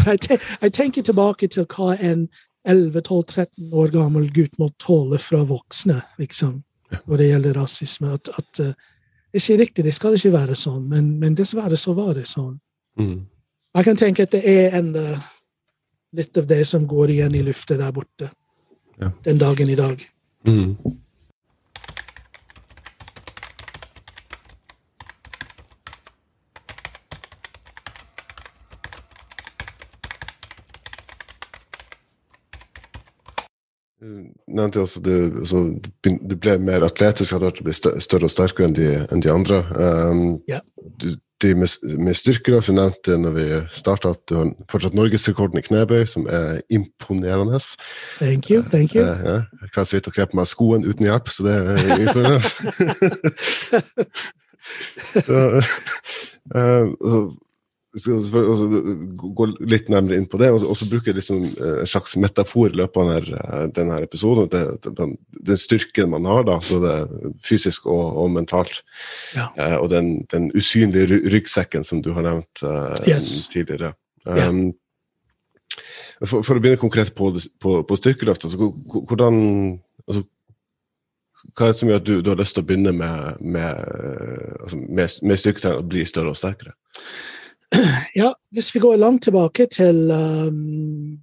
[0.07, 2.27] jeg, te jeg tenker tilbake til hva en
[2.67, 6.61] 11-12-13 år gammel gutt må tåle fra voksne, liksom,
[7.05, 8.13] når det gjelder rasisme.
[8.13, 8.73] At, at uh,
[9.33, 12.57] ikke riktig, det skal ikke være sånn, men, men dessverre så var det sånn.
[12.99, 13.25] Mm.
[13.77, 15.05] Jeg kan tenke at det er enda
[16.17, 18.29] litt av det som går igjen i luftet der borte
[18.97, 19.11] ja.
[19.27, 20.01] den dagen i dag.
[20.47, 20.97] Mm.
[34.57, 35.63] nevnte også du, altså,
[36.03, 39.31] du ble mer atletisk etter hvert, du ble større og sterkere enn de, enn de
[39.33, 39.61] andre.
[39.75, 40.63] Um, yeah.
[41.01, 42.61] du, artig med, med styrker.
[42.61, 47.59] Du nevnte når vi starta at du har fortsatt norgesrekorden i knebøy, som er imponerende.
[48.19, 49.03] Thank you, thank you.
[49.03, 51.55] Eh, ja, jeg klarer så vidt å kle på meg skoen uten hjelp, så det
[51.55, 51.61] er
[52.01, 52.41] imponerende.
[55.27, 55.61] så,
[56.55, 57.46] uh, altså, skal
[57.97, 62.79] gå litt nærmere inn på det, og så bruke liksom eh, en slags metafor i
[62.81, 64.49] løpet av denne, denne episoden.
[64.51, 66.95] Den, den, styrken man har, da, både
[67.43, 68.81] fysisk og, og mentalt.
[69.35, 69.49] Ja.
[69.55, 73.47] Eh, og den, den, usynlige ryggsekken som du har nevnt uh, yes.
[73.51, 73.93] tidligere.
[74.25, 74.71] Um,
[76.23, 77.31] for, for, å begynne konkret på,
[77.61, 78.71] på, på styrkeløft, altså,
[79.09, 79.37] hvordan
[80.07, 80.23] altså,
[81.53, 83.81] hva er det som gjør at du, du har lyst til å begynne med, med,
[84.63, 86.73] altså, med, med styrketrening og bli større og sterkere?
[88.15, 91.19] Ja, hvis vi går langt tilbake til um,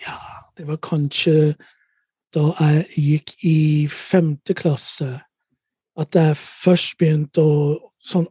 [0.00, 0.16] Ja,
[0.56, 1.54] det var kanskje
[2.34, 5.20] da jeg gikk i femte klasse
[5.98, 7.56] at jeg først begynte å
[8.00, 8.28] sånn,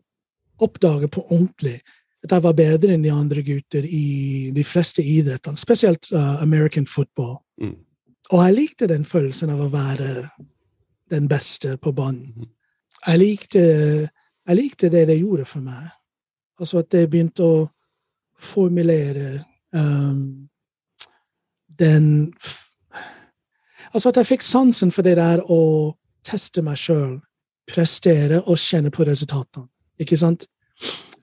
[0.63, 1.77] oppdage på ordentlig
[2.23, 6.87] at jeg var bedre enn de andre gutter i de fleste idrettene, spesielt uh, American
[6.87, 7.37] football.
[7.61, 7.77] Mm.
[8.29, 10.09] Og jeg likte den følelsen av å være
[11.09, 12.33] den beste på banen.
[12.35, 12.49] Mm.
[13.05, 13.63] Jeg likte,
[14.49, 15.87] jeg likte det det gjorde for meg.
[16.59, 17.67] Altså at jeg begynte å
[18.39, 19.43] formulere
[19.75, 20.49] um,
[21.79, 22.33] den
[23.89, 27.15] Altså at jeg fikk sansen for det der å teste meg sjøl,
[27.65, 29.65] prestere og kjenne på resultatene.
[29.97, 30.45] Ikke sant?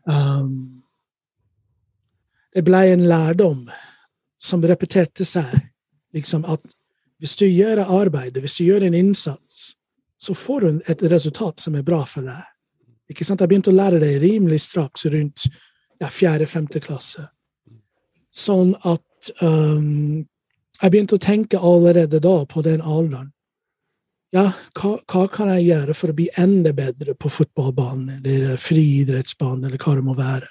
[0.02, 0.82] Um,
[2.50, 3.68] det ble en lærdom
[4.42, 5.52] som repeterte seg.
[6.16, 6.64] Liksom at
[7.22, 9.76] hvis du gjør arbeidet, hvis du gjør en innsats,
[10.18, 12.42] så får du et resultat som er bra for deg.
[13.10, 13.42] Ikke sant?
[13.42, 15.46] Jeg begynte å lære det rimelig straks rundt
[16.00, 17.28] ja, fjerde-femte klasse.
[18.34, 20.26] Sånn at um,
[20.82, 23.32] jeg begynte å tenke allerede da, på den alderen
[24.34, 29.68] Ja, hva, hva, kan jeg gjøre for å bli enda bedre på fotballbanen eller friidrettsbanen,
[29.68, 30.50] eller hva det må være?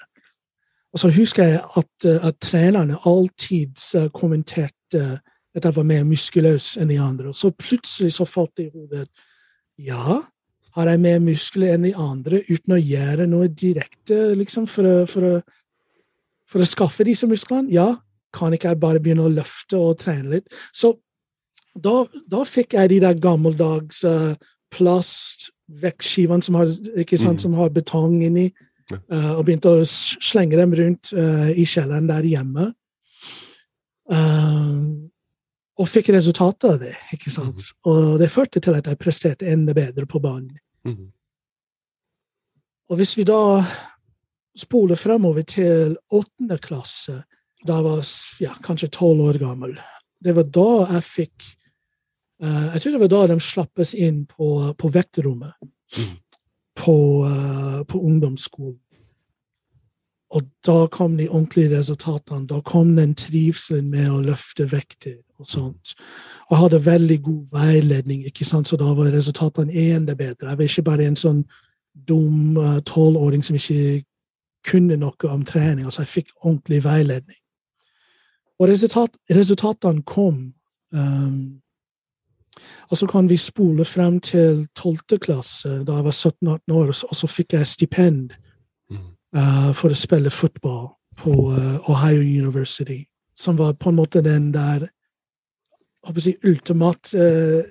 [0.96, 3.76] Og så husker jeg at, at trenerne alltid
[4.16, 5.20] kommenterte
[5.56, 7.30] at jeg var mer muskuløs enn de andre.
[7.30, 9.06] Og så plutselig så falt det i hodet
[9.76, 10.22] ja,
[10.76, 15.06] har jeg mer muskler enn de andre uten å gjøre noe direkte liksom, for, å,
[15.08, 15.38] for, å,
[16.50, 17.72] for, å, skaffe disse musklene?
[17.72, 17.94] Ja,
[18.36, 20.52] kan ikke jeg bare begynne å løfte og trene litt?
[20.76, 20.92] Så
[21.76, 24.36] da, da fikk jeg de der gammeldags uh,
[24.72, 27.40] plastvektskivene som, mm.
[27.40, 28.50] som har betong inni,
[28.92, 32.70] uh, og begynte å slenge dem rundt uh, i kjelleren der hjemme.
[34.12, 35.08] Uh,
[35.76, 36.94] og fikk resultatet av det.
[37.12, 37.60] ikke sant?
[37.60, 37.80] Mm.
[37.92, 40.56] Og det førte til at jeg presterte enda bedre på banen.
[40.86, 41.12] Mm.
[42.90, 43.64] Og hvis vi da
[44.56, 47.22] spoler fremover til åttende klasse,
[47.66, 49.72] da jeg var ja, kanskje tolv år gammel
[50.22, 51.46] Det var da jeg fikk
[52.42, 55.56] uh, Jeg tror det var da de slappes inn på, på vekterommet
[55.96, 56.14] mm.
[56.78, 56.96] på,
[57.26, 58.78] uh, på ungdomsskolen.
[60.30, 62.46] Og da kom de ordentlige resultatene.
[62.46, 65.94] Da kom den trivselen med å løfte vekter og sånt.
[66.50, 68.68] Og hadde veldig god veiledning, ikke sant?
[68.68, 70.50] så da var resultatene enda bedre.
[70.50, 71.44] Jeg var ikke bare en sånn
[72.08, 74.02] dum uh, tolvåring som ikke
[74.66, 75.86] kunne noe om trening.
[75.86, 77.38] Altså, jeg fikk ordentlig veiledning.
[78.58, 80.54] Og resultat, resultatene kom.
[80.90, 81.62] Um,
[82.90, 87.16] og så kan vi spole frem til tolvte klasse, da jeg var 17-18 år, og
[87.16, 88.34] så fikk jeg stipend
[89.36, 93.04] uh, for å spille fotball på uh, Ohio University.
[93.36, 94.88] Som var på en måte den der
[96.18, 97.62] si, ultimat uh,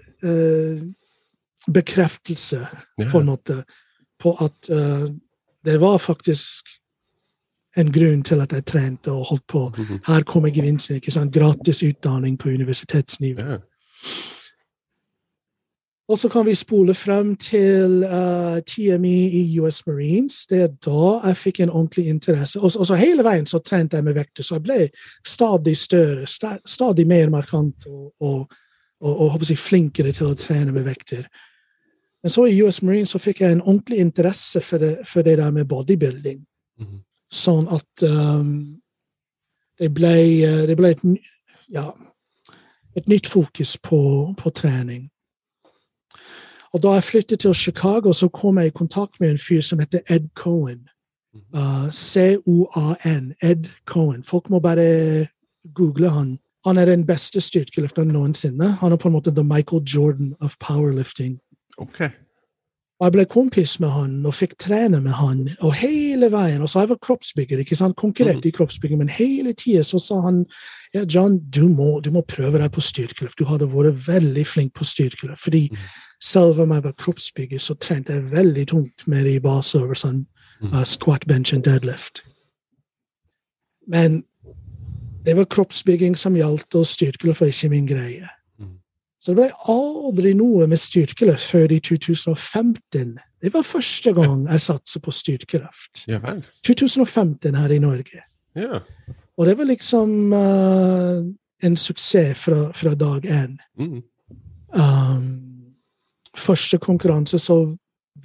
[1.66, 2.68] bekreftelse,
[3.00, 3.12] yeah.
[3.12, 3.64] på en måte,
[4.20, 4.68] på at
[5.66, 6.70] det var faktisk
[7.78, 9.62] en grunn til at jeg trente og holdt på.
[9.78, 10.00] Mhm.
[10.08, 10.96] Her kommer gevinsten.
[10.96, 11.34] ikke sant?
[11.34, 13.42] Gratis utdanning på universitetsnivå.
[13.46, 13.58] Ja.
[16.08, 20.46] Og så kan vi spole frem til uh, TMI i US Marines.
[20.46, 22.60] Det er da jeg fikk en ordentlig interesse.
[22.60, 24.78] Og, og så hele veien så trente jeg med vekter, så jeg ble
[25.26, 26.28] stadig større,
[26.66, 28.54] stadig mer markant og, og,
[29.02, 31.26] og, si, flinkere til å trene med vekter.
[32.22, 35.40] Men så i US Marines så fikk jeg en ordentlig interesse for det, for det
[35.42, 36.46] der med bodybuilding.
[36.78, 37.02] Mm -hmm.
[37.32, 38.82] Sånn at um,
[39.80, 40.16] det ble,
[40.46, 41.02] uh, det ble et,
[41.70, 41.92] ja,
[42.96, 45.10] et nytt fokus på, på trening.
[46.76, 49.80] Og da jeg flyttet til Chicago, så kom jeg i kontakt med en fyr som
[49.80, 50.90] heter Ed Cohen.
[51.56, 51.92] Uh, mhm.
[51.92, 53.34] C-O-A-N.
[53.44, 54.24] Ed Cohen.
[54.24, 55.28] Folk må bare
[55.76, 56.38] google han.
[56.66, 58.72] Han er den beste styrkeløfteren noensinne.
[58.82, 61.40] Han er på en måte the Michael Jordan of powerlifting.
[61.78, 62.10] Okay.
[63.00, 66.62] Og jeg ble kompis med han og fikk trene med han og hele veien.
[66.62, 67.96] Og så jeg var kroppsbygger, ikke sant?
[67.96, 68.48] konkurrerte mm.
[68.48, 70.46] i kroppsbygging, men hele tida så sa han
[70.94, 73.40] ja, John, du må, du må prøve deg på styrkeløft.
[73.40, 75.44] Du hadde vært veldig flink på styrkeløft.
[75.44, 75.78] fordi mm
[76.26, 80.26] selv om jeg var kroppsbygger, så trente jeg veldig tungt med de baseøvelsene.
[80.74, 82.24] uh, squat, bench and deadlift.
[83.88, 84.24] Men
[85.26, 88.30] det var kroppsbygging som gjaldt, og styrkeløft var ikke min greie.
[88.60, 88.78] Mm.
[89.20, 93.18] Så det ble aldri noe med styrkeløft før i 2015.
[93.42, 96.06] Det var første gang jeg satset på styrkeløft.
[96.08, 96.20] Ja
[96.66, 98.24] 2015 her i Norge.
[98.56, 98.80] Ja.
[99.38, 101.26] Og det var liksom uh,
[101.64, 103.58] en suksess fra, fra dag én.
[103.78, 104.02] Mm.
[104.74, 105.45] Um,
[106.38, 107.60] første konkurranse så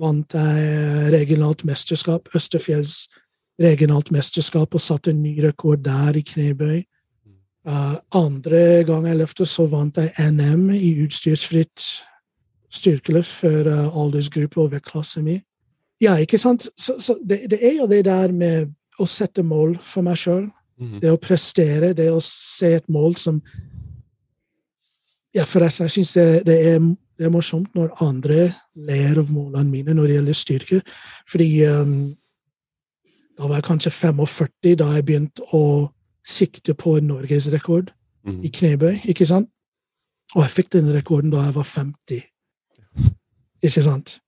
[0.00, 3.08] vant jeg regionalt mesterskap, Østerfjells
[3.60, 6.78] regionalt mesterskap, og satte en ny rekord der i knebøy.
[7.68, 11.82] Uh, andre gang jeg løftet, så vant jeg NM i utstyrsfritt
[12.72, 15.36] styrkeløft for uh, aldersgruppe og vektklasse mi.
[16.00, 16.70] Ja, ikke sant?
[16.78, 20.46] Så, så det, det, er jo det der med å sette mål for meg sjøl.
[20.80, 20.96] Mm.
[21.02, 23.42] Det å prestere, det å se et mål som
[25.30, 26.78] Ja, forresten, jeg syns det, det, er,
[27.20, 28.46] det er morsomt når andre
[28.88, 30.80] ler av målene mine når det gjelder styrke.
[31.28, 31.94] Fordi um,
[33.36, 35.64] da var jeg kanskje 45 da jeg begynte å
[36.24, 37.92] sikte på norgesrekord
[38.24, 38.44] Mm.
[38.44, 39.48] i knebøy, ikke sant?
[40.34, 42.22] Og jeg fikk den rekorden da jeg var 50.
[43.62, 44.20] Ikke sant?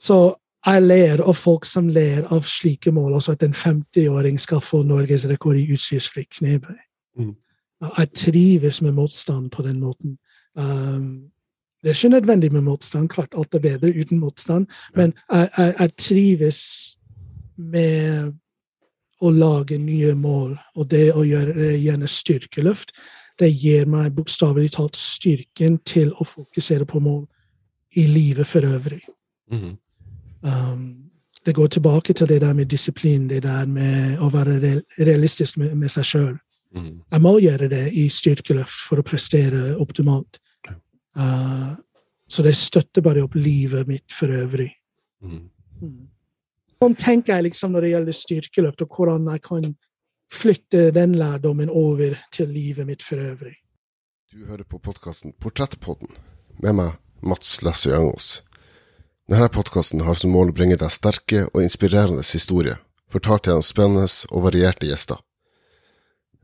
[0.00, 0.34] Så
[0.66, 4.82] jeg ler av folk som ler av slike mål, altså at en 50-åring skal få
[4.82, 6.80] norgesrekord i utstyrsfri knebøy.
[7.18, 7.34] Mm.
[7.98, 10.18] Jeg trives med motstand på den måten.
[10.56, 11.30] Um,
[11.84, 14.66] det er ikke nødvendig med motstand, klart alt er bedre uten motstand,
[14.96, 16.60] men jeg, jeg, jeg trives
[17.56, 18.32] med
[19.20, 22.94] å lage nye mål, og det å gjøre gjerne styrkeløft,
[23.38, 27.24] det gir meg bokstavelig talt styrken til å fokusere på mål
[28.00, 29.02] i livet for øvrig.
[29.52, 29.74] Mm.
[30.40, 30.84] Um,
[31.46, 35.74] det går tilbake til det der med disiplin, det der med å være realistisk med,
[35.76, 36.34] med seg sjøl.
[36.74, 37.02] Mm.
[37.12, 40.40] Jeg må gjøre det i styrkeløft for å prestere optimalt.
[41.14, 41.74] Uh,
[42.28, 44.70] så det støtter bare opp livet mitt for øvrig.
[45.22, 45.48] Mm.
[46.82, 49.68] Sånn tenker jeg liksom når det gjelder styrkeløft, og hvordan jeg kan
[50.34, 53.54] flytte den lærdommen over til livet mitt for øvrig.
[54.32, 56.16] Du hører på podkasten Portrettpodden
[56.64, 58.42] med meg, Mats Lasse Jangås.
[59.30, 62.80] Denne podkasten har som mål å bringe deg sterke og inspirerende historier,
[63.12, 65.22] fortalt gjennom spennende og varierte gjester.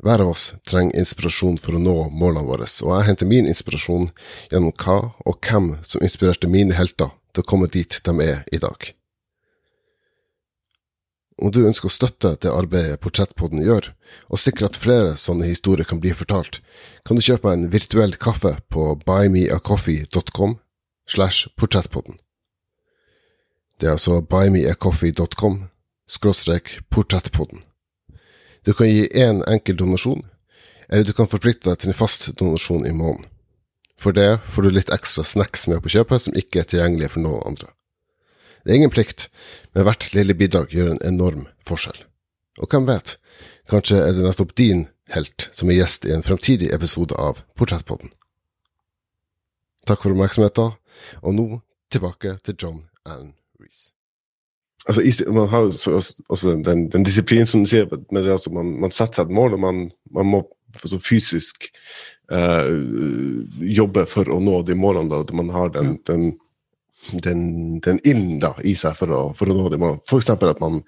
[0.00, 4.08] Hver av oss trenger inspirasjon for å nå målene våre, og jeg henter min inspirasjon
[4.48, 8.60] gjennom hva og hvem som inspirerte mine helter til å komme dit de er i
[8.62, 8.94] dag.
[11.40, 13.92] Om du ønsker å støtte det arbeidet Portrettpodden gjør,
[14.28, 16.60] og sikre at flere sånne historier kan bli fortalt,
[17.04, 20.58] kan du kjøpe en virtuell kaffe på buymeacoffee.com
[21.08, 22.20] slash portrettpodden.
[23.80, 25.64] Det er altså buymeacoffee.com
[26.08, 27.64] skråstrek portrettpodden.
[28.66, 30.22] Du kan gi én enkel donasjon,
[30.88, 33.28] eller du kan forplikte deg til en fast donasjon i måneden.
[34.00, 37.24] For det får du litt ekstra snacks med på kjøpet som ikke er tilgjengelige for
[37.24, 37.68] noen andre.
[38.64, 39.28] Det er ingen plikt,
[39.72, 42.02] men hvert lille bidrag gjør en enorm forskjell.
[42.60, 43.16] Og hvem vet,
[43.70, 48.12] kanskje er det nettopp din helt som er gjest i en fremtidig episode av Portrettpodden.
[49.88, 50.76] Takk for oppmerksomheten,
[51.24, 51.48] og nå
[51.92, 53.89] tilbake til John Allen Reece.
[54.88, 58.80] Altså, man har jo også- den, den disiplinen som du sier, men det altså man,
[58.80, 60.40] man setter seg et mål, og man, man må
[60.82, 61.68] altså, fysisk
[62.32, 62.64] uh,
[63.60, 65.10] jobbe for å nå de målene.
[65.10, 66.30] Da, at man har den, den,
[67.12, 67.42] den,
[67.84, 70.00] den ilden i seg for å, for å nå de målene.
[70.08, 70.30] F.eks.
[70.32, 70.80] at man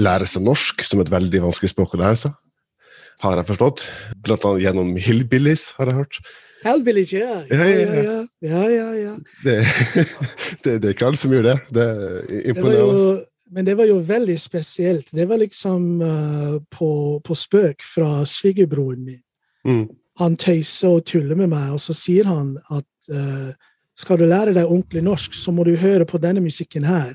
[0.00, 2.40] lærer seg norsk, som et veldig vanskelig språk å lære seg.
[3.22, 3.84] Har jeg forstått.
[4.24, 6.18] Blant annet gjennom Hillbillies, har jeg hørt.
[6.64, 7.42] Hillbillies, ja.
[7.52, 8.16] Ja, Ja, ja, ja, ja.
[8.40, 8.48] ja.
[8.48, 9.14] ja, ja, ja.
[9.44, 9.60] Det,
[10.64, 11.56] det, det er ikke alle som gjør det.
[11.76, 11.86] Det
[12.48, 13.14] imponerer Det jo,
[13.54, 15.12] men det var jo veldig spesielt.
[15.14, 16.90] Det var liksom uh, på,
[17.24, 19.20] på spøk fra svigerbroren min.
[19.64, 19.84] Mm.
[20.18, 23.54] Han tøyser og tuller med meg, og så sier han at uh,
[23.98, 27.14] skal du lære deg ordentlig norsk, så må du høre på denne musikken her.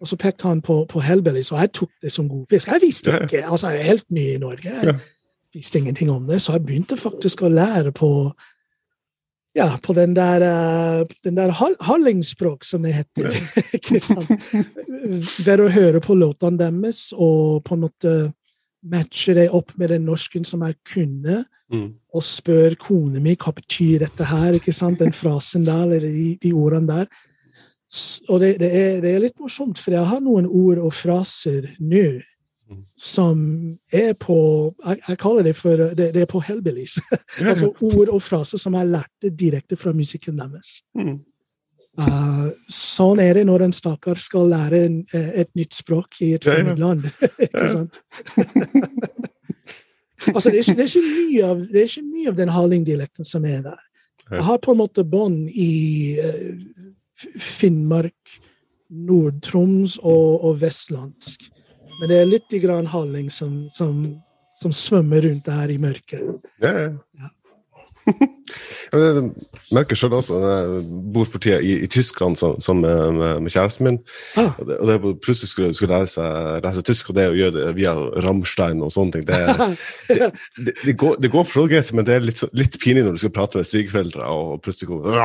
[0.00, 2.68] Og så pekte han på, på Hellbillies, og jeg tok det som god fisk.
[2.68, 4.74] Jeg visste ikke, altså jeg er helt ny i Norge.
[4.84, 4.98] Jeg
[5.54, 8.10] visste ingenting om det, så jeg begynte faktisk å lære på
[9.56, 13.30] ja, på den der, eh, den der hall- hallingspråk, som det heter.
[13.74, 14.28] ikke sant?
[15.46, 18.12] Ved å høre på låtene deres og på en måte
[18.88, 21.90] matche det opp med den norsken som jeg kunne, Mm.
[22.16, 24.98] og spør kona mi hva betyr dette her, ikke sant?
[25.02, 27.10] den frasen der, eller de, de ordene der.
[28.30, 31.68] Og det, det, er, det er litt morsomt, for jeg har noen ord og fraser
[31.78, 32.22] nå.
[32.96, 33.38] Som
[33.92, 36.98] er på Jeg, jeg kaller det for Det, det er på hellbillies.
[37.50, 40.82] altså ord og fraser som jeg lærte direkte fra musikken deres.
[40.98, 41.18] Mm.
[41.98, 46.34] Uh, sånn er det når en stakkar skal lære en, eh, et nytt språk i
[46.36, 47.08] et fremmed land.
[47.48, 47.98] ikke sant?
[50.34, 53.26] altså, det er, det, er ikke mye av, det er ikke mye av den hallingdialekten
[53.26, 53.82] som er der.
[54.28, 55.72] Jeg har på en måte bånd i
[56.22, 58.36] uh, Finnmark,
[58.88, 61.48] Nord-Troms og, og vestlandsk.
[61.98, 63.98] Men det er litt grann halling som, som,
[64.60, 66.22] som svømmer rundt der i mørket.
[66.62, 66.92] Ja, ja.
[67.18, 67.32] Ja.
[68.92, 69.24] Ja, jeg
[69.76, 70.78] merker selv også, jeg
[71.12, 73.98] bor for tida i, i Tyskland sammen med, med, med kjæresten min.
[74.40, 77.26] Ah, Og det, og det plutselig skulle, skulle lære seg lære seg tysk, og det
[77.28, 77.92] å gjøre det via
[78.24, 79.42] Rammstein og sånne ting, det,
[80.08, 83.04] det, det, det, går, det går for så greit, men det er litt, litt pinlig
[83.04, 85.20] når du skal prate med svigerforeldre, og plutselig går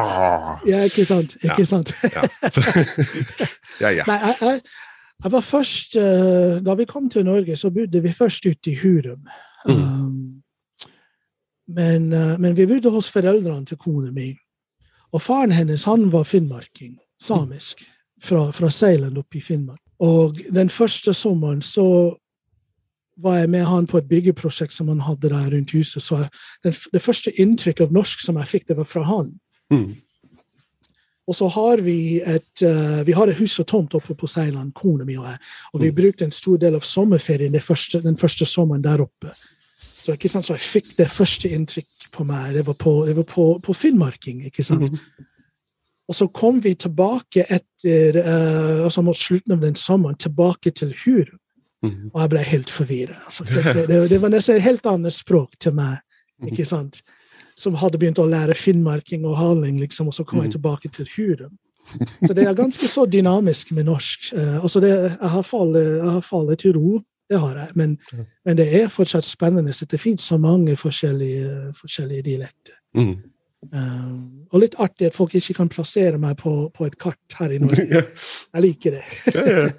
[0.67, 1.37] ja, ikke sant?
[1.39, 1.69] Ikke Ja.
[1.71, 1.95] sant?
[2.03, 2.27] ja.
[2.51, 2.65] Så,
[3.85, 4.09] ja, ja.
[4.11, 4.61] Nei, jeg, jeg,
[5.23, 8.75] jeg var først eh, Da vi kom til Norge, så bodde vi først ute i
[8.75, 9.27] Hurum.
[9.67, 9.73] Mm.
[9.73, 10.43] Um,
[11.67, 14.33] men, eh, men vi bodde hos foreldrene til kona mi.
[15.13, 17.85] Og faren hennes han var finnmarking, samisk,
[18.23, 19.81] fra, fra Seiland oppe i Finnmark.
[19.99, 22.15] Og den første sommeren så
[23.17, 26.03] var jeg med han på et byggeprosjekt som han hadde der rundt huset.
[26.03, 26.29] Så jeg,
[26.63, 29.35] den, det første inntrykket av norsk som jeg fikk, det var fra han.
[29.71, 29.93] Mm.
[31.27, 34.73] Og så har vi et uh, vi har et hus og tomt oppe på Seiland,
[34.75, 35.37] kona mi og jeg.
[35.73, 35.95] Og vi Mm.
[35.95, 39.31] brukte en stor del av sommerferien første, den første sommeren der oppe.
[40.03, 42.53] Så ikke sant, så jeg fikk det første inntrykk på meg.
[42.53, 44.45] Det var på, det var på, på finnmarking.
[44.45, 44.91] ikke sant?
[44.91, 44.99] Mhm.
[46.09, 50.93] Og så kom vi tilbake etter uh, altså mot slutten av den sommeren, tilbake til
[51.05, 51.29] Hur.
[51.83, 52.11] Mm.
[52.13, 53.15] Og jeg ble helt forvirra.
[53.25, 55.97] Altså, det, det, det, det var nesten et helt annet språk til meg.
[56.47, 57.01] ikke sant?
[57.55, 60.57] Som hadde begynt å lære finnmarking og haling, liksom, og så kom jeg Mhm.
[60.57, 61.57] tilbake til Hurum.
[62.25, 64.33] Så det er ganske så dynamisk med norsk.
[64.33, 64.89] Eh, altså det,
[65.21, 66.99] jeg har fallet, jeg har fallet til ro,
[67.29, 67.67] det har jeg.
[67.75, 67.97] Men,
[68.45, 69.73] men det er fortsatt spennende.
[69.73, 72.73] Så det finnes så mange forskjellige, forskjellige dialekter.
[72.95, 73.15] Mm.
[73.73, 77.49] Um, og litt artig at folk ikke kan plassere meg på, på et kart her
[77.51, 78.03] i Norge.
[78.53, 79.03] Jeg liker det.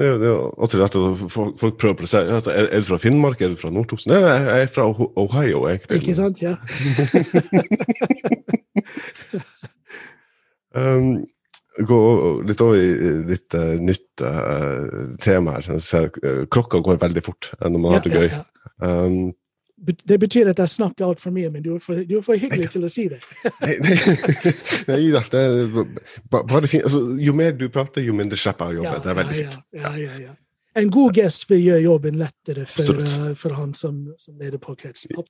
[0.00, 0.14] ja, ja.
[0.20, 3.40] Det er jo- alltid rart at folk, prøver å plassere altså, er, du fra Finnmark,
[3.44, 4.06] er du fra Nord-Troms?
[4.10, 6.00] Nei, nei, jeg er fra Ohio, egentlig.
[6.00, 6.40] Ikke sant?
[6.44, 6.56] Ja.
[10.70, 11.24] Um,
[11.82, 11.96] gå
[12.46, 12.90] litt over i
[13.26, 15.66] litt uh, nytt uh, tema her.
[15.82, 18.28] Ser, eh, klokka går veldig fort når man har det Ja, gøy.
[18.30, 18.90] ja, ja.
[19.06, 19.32] Um,
[19.80, 22.68] Det betyr at jeg snakker altfor mye, men du er for, du er for hyggelig
[22.74, 23.20] til å si det.
[24.90, 25.72] nei, da, det er
[26.28, 26.84] bare fint.
[26.84, 29.00] Altså, jo mer du prater, jo mindre slipper jeg å jobbe.
[29.00, 29.66] det er veldig ja, fint.
[29.80, 30.36] Ja, ja, ja.
[30.78, 35.24] En god gest vil gjøre jobben lettere for, eh, for han som, som leder podkasten.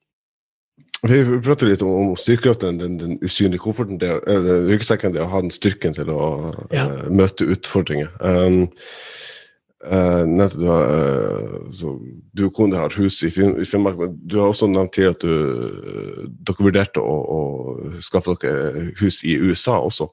[1.01, 5.31] Vi prater litt om, om styrkekraften, den, den usynlige kofferten, det, eh, ryggsekken, det å
[5.33, 6.21] ha den styrken til å
[6.75, 6.85] Ja.
[6.85, 8.11] eh, møte utfordringer.
[8.21, 8.69] Um,
[9.87, 11.95] eh, nevnte du, har, eh, så,
[12.33, 15.21] du kunne ha hus i, Finn, i Finnmark, men du har også nevnt til at
[15.25, 20.11] du, eh, dere vurderte å, å skaffe dere hus i USA også.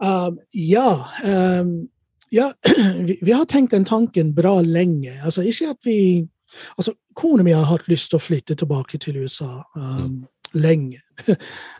[0.00, 1.04] Uh, ja.
[1.24, 1.90] Um,
[2.32, 2.52] ja
[3.06, 5.18] vi, vi har tenkt den tanken bra lenge.
[5.24, 6.00] Altså, ikke at vi
[6.76, 10.22] altså, Kona mi har hatt lyst til å flytte tilbake til USA um,
[10.52, 11.00] lenge.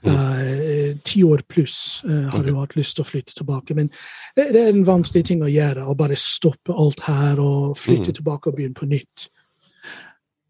[0.06, 3.74] Uh, Ti år pluss uh, har hun hatt lyst til å flytte tilbake.
[3.74, 3.90] Men
[4.36, 8.10] det, det er en vanskelig ting å gjøre, å bare stoppe alt her og flytte
[8.10, 8.16] Mm.
[8.20, 9.28] tilbake og begynne på nytt.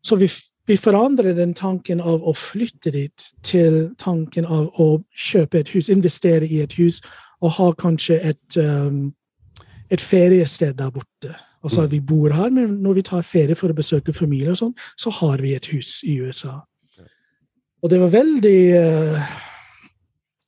[0.03, 0.29] Så vi,
[0.67, 5.89] vi forandrer den tanken av å flytte dit til tanken av å kjøpe et hus,
[5.89, 7.01] investere i et hus
[7.43, 9.13] og ha kanskje et, um,
[9.91, 11.35] et feriested der borte.
[11.65, 11.91] Altså Mm.
[11.91, 15.11] Vi bor her, men når vi tar ferie for å besøke familie, og sånn, så
[15.11, 16.61] har vi et hus i USA.
[17.83, 19.31] Og det var veldig eh,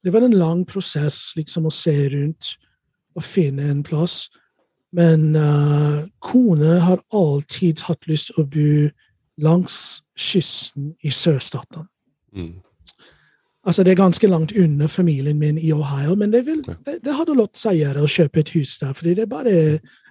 [0.04, 2.56] Det var en lang prosess liksom å se rundt
[3.14, 4.26] og finne en plass.
[4.92, 8.72] Men uh, kone har alltid hatt lyst til å bo
[9.40, 11.86] langs kysten i sørstaten.
[12.34, 12.60] Mm.
[13.64, 17.14] Altså, det er ganske langt unna familien min i Ohio, men det, vil, det, det
[17.14, 18.92] hadde latt seg gjøre å kjøpe et hus der.
[18.92, 19.56] fordi det er bare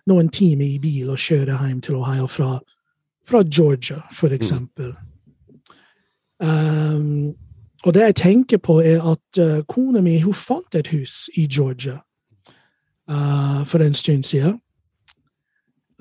[0.07, 2.55] noen timer i bil å kjøre hjem til Ohio fra,
[3.27, 4.95] fra Georgia, for eksempel.
[6.41, 7.35] Um,
[7.85, 11.47] og det jeg tenker på, er at uh, kona mi hun fant et hus i
[11.47, 11.99] Georgia
[13.09, 14.61] uh, for en stund siden.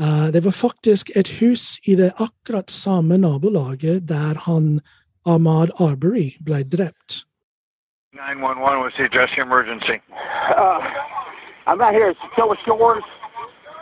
[0.01, 4.81] Uh, det var faktisk et hus i det akkurat samme nabolaget der han
[5.27, 7.25] Ahmad Arbery ble drept.
[8.13, 10.01] 911 was the address your emergency.
[10.57, 10.81] Uh,
[11.67, 13.05] I'm out here at Satilla Shores.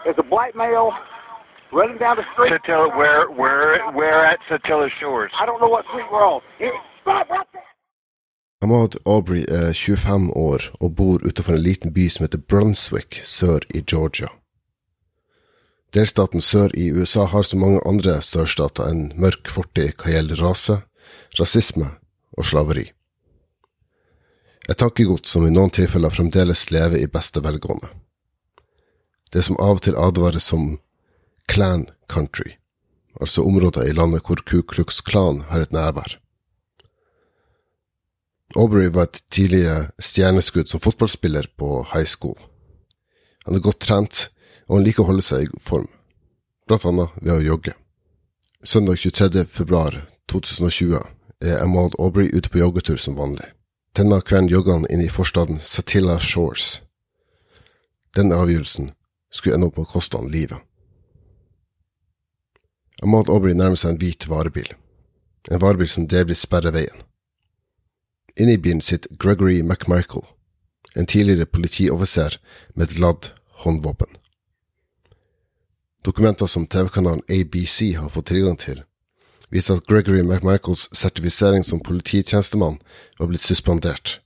[0.05, 0.93] There's a black male
[1.73, 2.53] running down the street.
[2.53, 5.33] Satilla, where, where, where at Satilla Shores?
[5.41, 6.41] I don't know what street we're on.
[7.03, 7.63] Stop right there.
[8.61, 13.61] Ahmad Aubrey er 25 år og bor utenfor en liten by som heter Brunswick sør
[13.75, 14.27] i Georgia.
[15.95, 20.81] Delstaten sør i USA har som mange andre sørstater en mørk fortid hva gjelder rase,
[21.39, 21.93] rasisme
[22.37, 22.91] og slaveri.
[24.69, 27.89] Et tankegods som i noen tilfeller fremdeles lever i beste velgående.
[29.33, 30.81] Det som av og til advares som
[31.49, 32.57] clan country,
[33.21, 36.19] altså områder i landet hvor Ku Klux Klan har et nærvær.
[38.57, 42.39] Aubrey var et tidligere stjerneskudd som fotballspiller på high school,
[43.49, 44.29] Han er godt trent,
[44.69, 45.87] og han liker å holde seg i form,
[46.69, 47.73] blant annet ved å jogge.
[48.61, 49.47] Søndag 23.
[49.49, 50.99] februar 2020
[51.41, 53.47] er Ahmad Aubrey ute på joggetur som vanlig.
[53.97, 56.83] Denne kvelden jogger han inn i forstaden Satilla Shores.
[58.13, 58.93] Den avgjørelsen
[59.33, 60.61] skulle ende opp med å koste han livet.
[63.03, 64.73] Ahmad Aubrey nærmer seg en hvit varebil,
[65.53, 67.05] en varebil som delvis sperrer veien.
[68.35, 70.25] Inne i bilen sitter Gregory McMichael,
[70.99, 72.41] en tidligere politioffiser
[72.75, 73.31] med et ladd
[73.63, 74.11] håndvåpen.
[76.03, 78.83] Dokumenter som TV-kanalen ABC har fått tilgang til,
[79.55, 82.81] viser at Gregory McMichaels sertifisering som polititjenestemann
[83.19, 84.19] var blitt suspendert,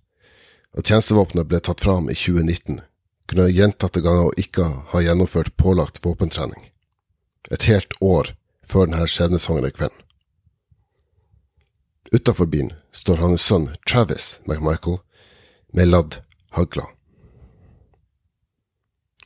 [0.72, 2.80] og tjenestevåpenet ble tatt fram i 2019,
[3.28, 6.70] kunne gjentatte ganger ikke ha gjennomført pålagt våpentrening.
[7.52, 8.32] Et helt år
[8.66, 9.98] før denne skjebnesvangre kvelden.
[12.12, 14.98] Utafor bilen står hans sønn Travis McMichael
[15.72, 16.18] med ladd
[16.52, 16.84] hagla.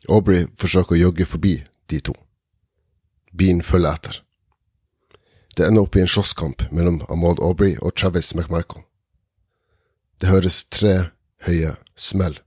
[0.09, 1.57] Aubrey forsøker å jogge forbi
[1.91, 2.15] de to.
[3.35, 4.21] Bilen følger etter.
[5.57, 8.85] Det ender opp i en slåsskamp mellom Amaud Aubrey og Travis McMichael.
[10.21, 11.11] Det høres tre
[11.49, 12.39] høye smell,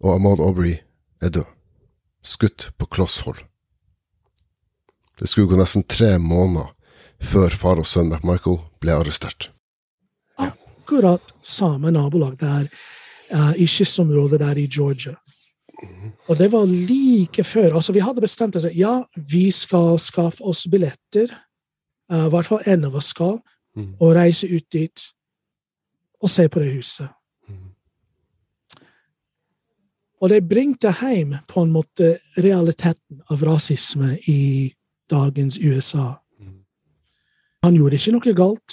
[0.00, 0.78] og Amaud Aubrey
[1.20, 1.48] er død,
[2.22, 3.40] skutt på kloss hold.
[5.18, 6.72] Det skulle gå nesten tre måneder
[7.22, 9.48] før far og sønn McMichael ble arrestert.
[10.38, 12.66] Akkurat samme nabolag der
[13.32, 15.14] uh, i kystområdet der i Georgia.
[16.28, 17.74] Og det var like før.
[17.74, 21.32] altså Vi hadde bestemt oss ja, vi skal skaffe oss billetter,
[22.10, 23.38] I uh, hvert fall en av oss skal,
[23.76, 23.96] Mhm.
[24.00, 25.02] og reise ut dit
[26.22, 27.08] og se på det huset.
[27.48, 27.74] Mhm.
[30.20, 34.72] Og det bringte hjem på en måte realiteten av rasisme i
[35.10, 36.14] dagens USA.
[36.38, 36.64] Mhm.
[37.62, 38.72] Han gjorde ikke noe galt.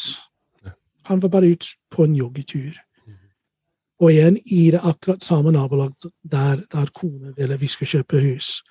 [1.03, 2.73] Han var bare ute på en joggetur.
[3.07, 3.17] Mhm.
[3.99, 8.63] Og igjen i det akkurat samme nabolag der, der kone ville vi skulle kjøpe hus.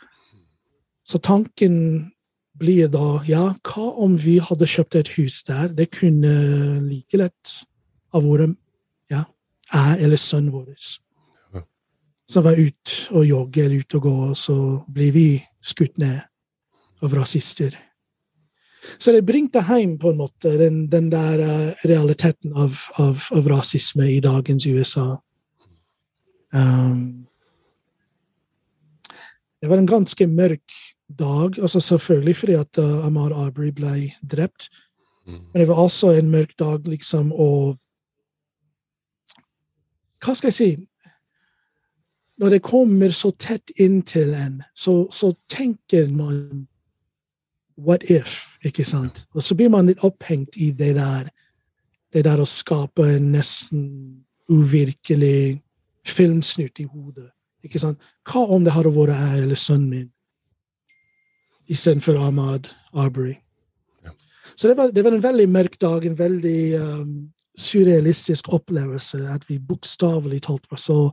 [1.05, 2.13] Så tanken
[2.59, 5.69] blir da ja, hva om vi hadde kjøpt et hus der?
[5.69, 7.65] Det kunne like lett
[8.13, 8.57] ha vært
[9.11, 9.25] ja,
[9.73, 10.75] jeg eller sønnen vår
[12.31, 14.57] som var ute og jogge eller ute og gå, og så
[14.95, 15.29] blir vi
[15.63, 16.21] skutt ned
[17.03, 17.77] av rasister.
[18.99, 23.49] Så det bringte hjem på en måte den, den der uh, realiteten av, av, av
[23.49, 25.21] rasisme i dagens USA.
[26.53, 27.27] Um,
[29.61, 34.71] det var en ganske mørk dag, altså selvfølgelig fordi at uh, Amar Arbery ble drept,
[35.27, 35.41] Mm.
[35.53, 37.79] men det var også en mørk dag, liksom, og
[40.21, 40.73] Hva skal jeg si?
[42.39, 46.67] Når det kommer så tett inntil en, så, så tenker man
[47.87, 48.47] What if?
[48.65, 49.27] Ikke sant?
[49.35, 51.31] Og så blir man litt opphengt i det der.
[52.13, 53.85] Det der å skape en nesten
[54.51, 55.61] uvirkelig
[56.07, 57.31] filmsnutt i hodet.
[57.65, 58.01] Ikke sant?
[58.29, 60.09] Hva om det hadde vært jeg eller sønnen min
[61.71, 63.37] istedenfor Ahmad Arbery?
[64.05, 64.15] Ja.
[64.57, 67.15] Så det var, det var en veldig mørk dag, en veldig um,
[67.59, 69.23] surrealistisk opplevelse.
[69.29, 71.11] At vi bokstavelig talt var så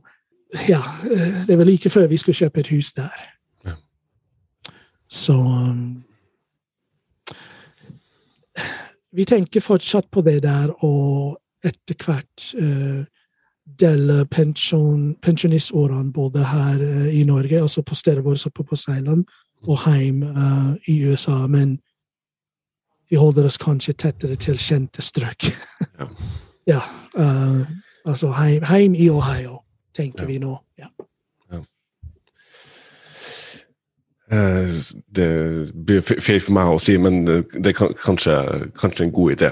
[0.68, 3.16] Ja, eh, det var like før vi skulle kjøpe et hus der.
[3.66, 3.74] Ja.
[5.08, 6.04] Så um,
[9.18, 13.02] Vi tenker fortsatt på det der, og etter hvert uh,
[13.80, 19.26] dele pensjon, pensjonistårene både her uh, i Norge, altså på stedet vårt oppe på Seiland,
[19.66, 21.46] og hjemme uh, i USA.
[21.50, 21.80] Men
[23.10, 25.48] vi holder oss kanskje tettere til kjente strøk.
[25.98, 26.08] Ja.
[26.72, 26.80] ja
[27.16, 27.62] eh,
[28.04, 29.62] altså hjemme i Ohio,
[29.96, 30.26] tenker Ja.
[30.28, 30.58] vi nå.
[30.78, 30.90] Ja.
[31.52, 31.62] Eh,
[34.28, 35.28] Det
[35.86, 38.34] blir fe- feil for meg å si, men det er kanskje,
[38.76, 39.50] kanskje en god idé.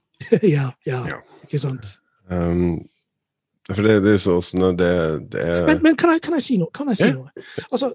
[0.56, 1.20] ja, ja, Ja.
[1.46, 1.92] ikke sant.
[2.30, 2.80] Um,
[3.70, 4.88] for det, det er så sånn det,
[5.30, 6.70] det er Men, men kan, jeg, kan jeg si noe?
[6.74, 7.12] Kan jeg si Ja.
[7.14, 7.44] noe?
[7.70, 7.92] Altså,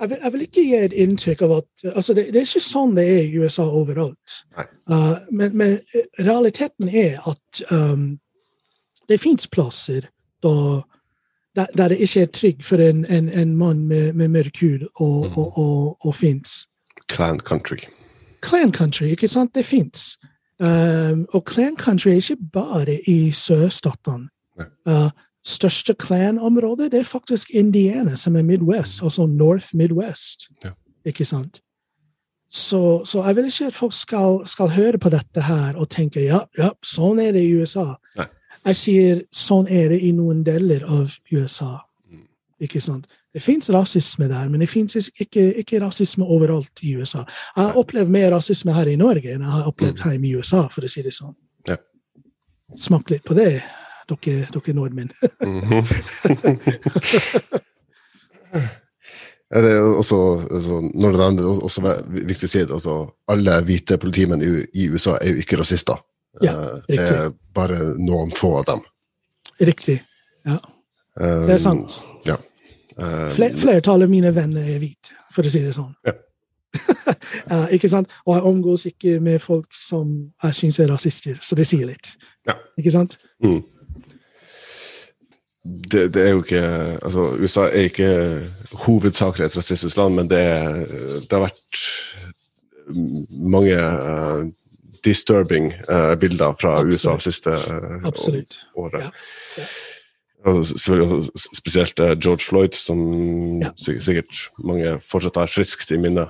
[0.00, 2.62] jeg vil, jeg vil ikke gi et inntrykk av at altså det, det er ikke
[2.64, 4.38] sånn det er i USA overalt.
[4.88, 5.76] Uh, men, men
[6.24, 8.14] realiteten er at um,
[9.08, 10.08] det fins plasser
[10.40, 10.54] da,
[11.56, 14.86] der, der det ikke er trygg for en, en, en mann med, med mørk hud
[15.00, 16.66] å og, og, og fins.
[17.08, 17.78] clan country.
[18.42, 19.54] Clan country, ikke sant?
[19.54, 20.18] Det fins.
[20.60, 24.28] Um, og clan country er ikke bare i sørstatene.
[24.86, 25.08] Uh,
[25.44, 30.50] største clan-området det er faktisk Indiana, som er Midwest, altså North Midwest.
[30.64, 30.70] Ja.
[31.04, 31.60] Ikke sant?
[32.50, 36.20] Så, så jeg vil ikke at folk skal, skal høre på dette her og tenke
[36.20, 37.94] ja, ja, sånn er det i USA.
[38.18, 38.26] Nei.
[38.70, 41.80] Jeg sier sånn er det i noen deler av USA.
[42.10, 42.26] Mm.
[42.66, 43.08] Ikke sant?
[43.34, 47.22] Det fins rasisme der, men det fins ikke, ikke rasisme overalt i USA.
[47.54, 50.64] Jeg har opplevd mer rasisme her i Norge enn jeg har opplevd hjemme i USA,
[50.72, 51.36] for å si det sånn.
[51.70, 51.76] Ja.
[52.78, 53.62] Smak litt på det,
[54.10, 55.10] dere, dere nordmenn.
[55.46, 55.82] Mhm.
[59.50, 60.16] Ja, Det er også,
[60.46, 62.92] altså, når det er også viktig å si det, altså,
[63.26, 65.98] alle hvite politimenn i, i USA er jo ikke rasister.
[66.44, 68.84] Ja, Eh, det er bare noen få av dem.
[69.60, 69.98] Riktig.
[70.48, 70.58] Ja,
[71.16, 72.00] det er sant.
[72.28, 72.38] Ja.
[72.96, 75.94] Um, Fle flertallet av mine venner er hvite, for å si det sånn.
[76.06, 76.16] Ja.
[77.50, 78.12] Eh, ikke sant?
[78.28, 80.10] Og jeg omgås ikke med folk som
[80.44, 82.12] jeg syns er rasister, så det sier litt.
[82.46, 82.54] Ja.
[82.78, 83.16] Ikke sant?
[83.42, 83.58] Mm.
[85.64, 86.62] Det, det er jo ikke
[87.02, 88.10] Altså, USA er ikke
[88.84, 90.78] hovedsakelig et rasistisk land, men det, er,
[91.26, 91.82] det har vært
[93.34, 94.46] mange eh,
[95.04, 96.92] disturbing uh, bilder fra Absolutt.
[96.92, 98.10] USA siste uh,
[98.74, 99.02] året.
[99.02, 99.10] Ja,
[99.56, 99.64] ja.
[100.64, 102.98] S- spesielt eh, George Floyd, som
[103.62, 103.70] Ja.
[103.76, 106.28] sikkert mange fortsatt har friskt i minne.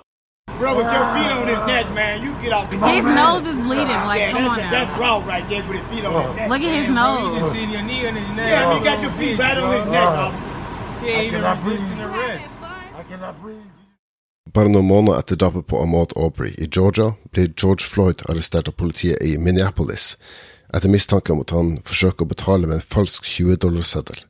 [0.58, 3.54] Bro, with your feet on his neck, man, you get off the His nose is
[3.62, 4.00] bleeding.
[4.10, 4.70] Like, yeah, come on now.
[4.70, 6.48] that's raw right there with his feet on his neck.
[6.50, 7.52] Look at his nose.
[7.52, 8.50] see your knee on his neck.
[8.50, 11.06] Yeah, he got your feet right on his neck, officer.
[11.06, 12.40] Even cannot resisting breathe.
[12.98, 13.79] I cannot breathe.
[14.50, 18.74] Bare noen måneder etter drapet på Ahmaud Aubrey i Georgia blir George Floyd arrestert av
[18.80, 20.16] politiet i Minneapolis
[20.74, 24.24] etter mistanke om at han forsøker å betale med en falsk 20-dollarseddel.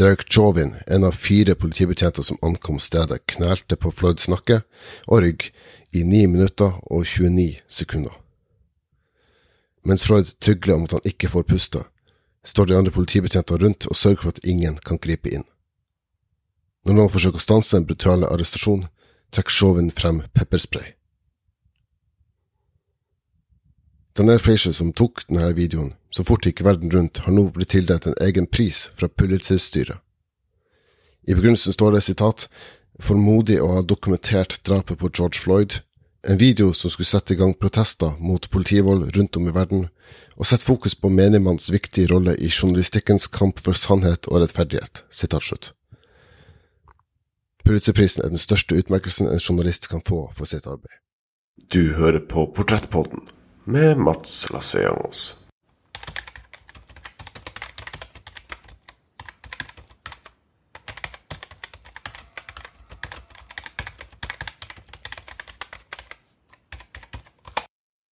[0.00, 4.62] Derek Chauvin, en av fire politibetjenter som ankom stedet, knelte på Floyds nakke
[5.06, 5.48] og rygg
[5.94, 8.16] i 9 minutter og 29 sekunder.
[9.84, 11.84] Mens Floyd trygler om at han ikke får puste,
[12.44, 15.46] står de andre politibetjentene rundt og sørger for at ingen kan gripe inn.
[16.84, 18.84] Når noen forsøker å stanse en brutale arrestasjon,
[19.32, 20.92] trekker Chauvin frem pepperspray.
[24.14, 28.06] Daniel Frazier, som tok denne videoen, så fort gikk verden rundt, har nå blitt tildelt
[28.06, 29.98] en egen pris fra Pulitzer-styret.
[31.26, 32.46] I begrunnelsen står det sitat
[33.02, 35.80] for modig å ha dokumentert drapet på George Floyd,
[36.24, 39.88] en video som skulle sette i gang protester mot politivold rundt om i verden,
[40.36, 45.02] og sette fokus på menigmanns viktige rolle i journalistikkens kamp for sannhet og rettferdighet.
[45.10, 45.72] Sitat slutt.
[47.64, 50.98] Pulitzerprisen er den største utmerkelsen en journalist kan få for sitt arbeid.
[51.72, 53.24] Du hører på Portrettpodden
[53.64, 55.38] med Mats Lasseangos.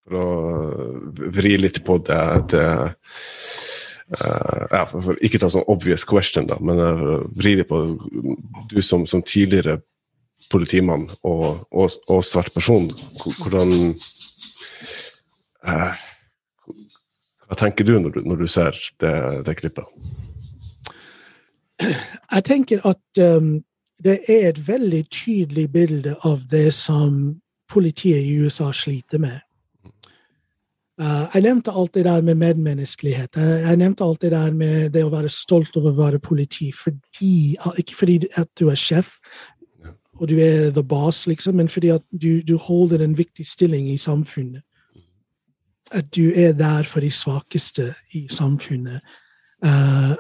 [0.09, 2.25] For å vri litt på det,
[2.57, 2.67] det
[4.11, 7.83] eh, ja, for, for ikke ta sånn obvious question, da, men jeg vri litt på
[8.73, 9.81] du som, som tidligere
[10.51, 12.91] politimann og, og, og svart person,
[13.43, 13.93] hvordan
[15.69, 15.93] uh,
[17.47, 19.15] Hva tenker du når du, når du ser det,
[19.47, 19.87] det klippet?
[21.83, 23.61] Jeg tenker at um,
[24.03, 27.37] det er et veldig tydelig bilde av det som
[27.71, 29.41] politiet i USA sliter med.
[31.03, 33.37] Uh, jeg nevnte alt det der med medmenneskelighet.
[33.37, 36.69] Jeg, jeg nevnte alt det der med det å være stolt over å være politi.
[36.73, 39.17] Fordi, ikke fordi at du er sjef
[40.23, 43.91] og du er the boss, liksom, men fordi at du, du holder en viktig stilling
[43.91, 44.63] i samfunnet.
[45.93, 49.01] At du er der for de svakeste i samfunnet.
[49.65, 50.15] Uh,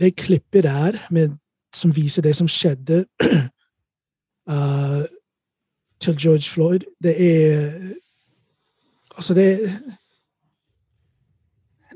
[0.00, 1.38] det klippet der med,
[1.74, 3.04] som viser det som skjedde
[4.50, 5.02] uh,
[6.00, 7.72] til George Floyd, det er
[9.20, 9.80] Altså, det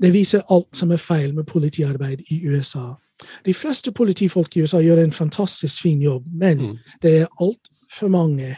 [0.03, 2.95] Det viser alt som er feil med politiarbeid i USA.
[3.47, 6.79] De fleste politifolk i USA gjør en fantastisk fin jobb, men Mm.
[7.03, 8.57] det er altfor mange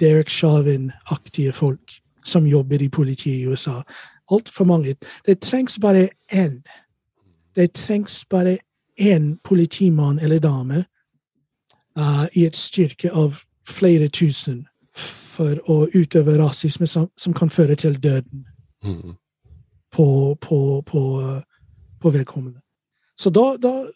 [0.00, 1.92] Derek Chauvin-aktige folk
[2.24, 3.82] som jobber i politiet i USA.
[4.30, 4.96] Altfor mange.
[5.26, 6.62] Det trengs bare én.
[7.56, 8.58] Det trengs bare
[9.00, 10.84] én politimann eller dame
[11.98, 13.34] uh, i et styrke av
[13.68, 14.66] flere tusen
[15.36, 18.46] for å utøve rasisme som, som kan føre til døden
[18.86, 19.14] Mm.
[19.92, 21.22] på, på, på,
[22.00, 22.60] på vedkommende.
[23.18, 23.86] Så da, da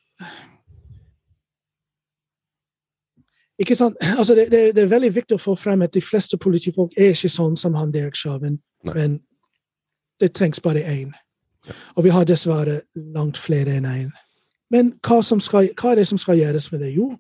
[3.59, 3.97] Ikke sant?
[4.19, 7.13] Altså det, det, det er veldig viktig å få frem at de fleste politifolk er
[7.13, 8.57] ikke sånn som han Derek Chauvin,
[8.89, 9.19] men
[10.21, 11.13] det trengs bare én.
[11.95, 14.09] Og vi har dessverre langt flere enn én.
[14.73, 16.95] Men hva, som skal, hva er det som skal gjøres med det?
[16.97, 17.11] Jo,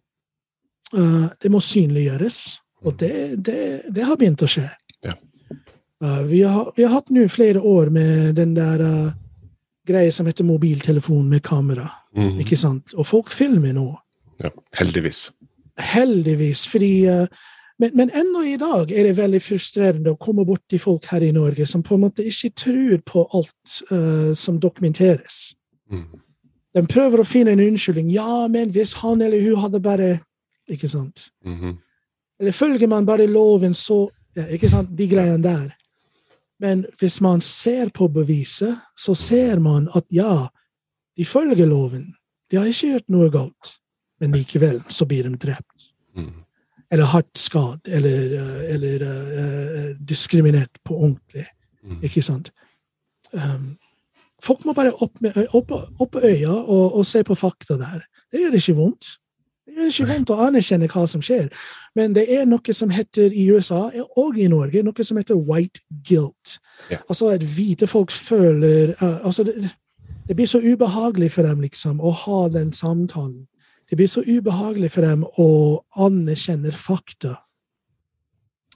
[0.96, 2.56] uh, det må synliggjøres.
[2.84, 3.14] Og det,
[3.46, 3.60] det,
[3.92, 4.66] det har begynt å skje.
[5.04, 5.16] Ja.
[6.00, 9.12] Uh, vi, har, vi har hatt nå flere år med den der uh,
[9.88, 11.90] greia som heter mobiltelefon med kamera.
[12.16, 12.38] Mm.
[12.44, 12.94] Ikke sant?
[12.96, 13.88] Og folk filmer nå.
[14.40, 15.28] Ja, heldigvis.
[15.80, 16.64] Heldigvis.
[16.70, 17.26] Fordi uh,
[17.80, 21.24] men, men ennå i dag er det veldig frustrerende å komme bort til folk her
[21.24, 25.54] i Norge som på en måte ikke tror på alt uh, som dokumenteres.
[25.88, 26.20] Mm.
[26.76, 28.10] De prøver å finne en unnskyldning.
[28.12, 30.10] Ja, men hvis han eller hun hadde bare
[30.70, 31.32] Ikke sant?
[31.42, 31.80] Mhm.
[32.40, 34.92] Eller følger man bare loven, så ja, Ikke sant?
[34.98, 35.70] De greiene der.
[36.60, 40.46] Men hvis man ser på beviset, så ser man at ja,
[41.16, 42.14] de følger loven.
[42.50, 43.74] De har ikke gjort noe galt,
[44.20, 45.90] men likevel så blir de drept.
[46.16, 46.44] Mm.
[46.92, 51.46] Eller hardt skadd, eller, eh, eller uh, diskriminert på ordentlig.
[51.82, 52.00] Mm.
[52.04, 52.50] Ikke sant?
[53.32, 53.76] Um,
[54.42, 58.02] folk må bare opp med opp, opp øya og, og se på fakta der.
[58.32, 59.14] Det gjør ikke vondt.
[59.70, 61.46] Det gjør ikke vondt å anerkjenne hva som skjer.
[61.94, 63.84] Men det er noe som heter i USA
[64.18, 66.56] og i Norge noe som heter white guilt.
[66.90, 67.04] Yeah.
[67.08, 69.70] Altså at hvite folk føler uh, altså det,
[70.26, 73.46] det blir så ubehagelig for dem liksom å ha den samtalen.
[73.90, 75.50] Det blir så ubehagelig for dem å
[75.98, 77.36] anerkjenne fakta.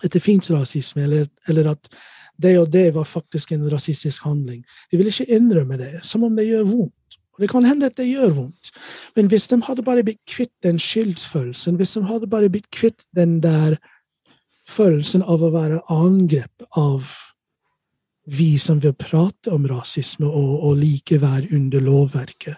[0.03, 1.91] At det fins rasisme, eller, eller at
[2.43, 4.65] det og det var faktisk en rasistisk handling.
[4.91, 6.95] De vil ikke innrømme det, som om det gjør vondt.
[7.41, 8.71] Det kan hende at det gjør vondt,
[9.17, 13.07] men hvis de hadde bare blitt kvitt den skyldsfølelsen, hvis de hadde bare blitt kvitt
[13.17, 13.79] den der
[14.71, 17.11] følelsen av å være angrep av
[18.25, 22.57] vi som vil prate om rasisme og, og likeverd under lovverket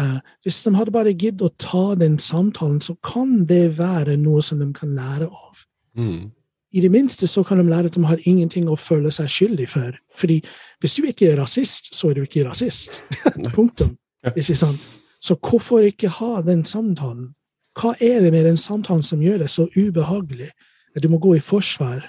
[0.00, 4.40] uh, Hvis de hadde bare giddet å ta den samtalen, så kan det være noe
[4.42, 6.32] som de kan lære av Mm.
[6.72, 9.68] I det minste så kan de lære at de har ingenting å føle seg skyldig
[9.70, 9.96] for.
[10.18, 10.40] Fordi
[10.82, 13.02] hvis du ikke er rasist, så er du ikke rasist.
[13.56, 13.96] Punktum.
[14.34, 14.88] Ikke sant?
[15.22, 17.34] Så hvorfor ikke ha den samtalen?
[17.76, 20.50] Hva er det med den samtalen som gjør det så ubehagelig
[20.96, 22.04] at du må gå i forsvar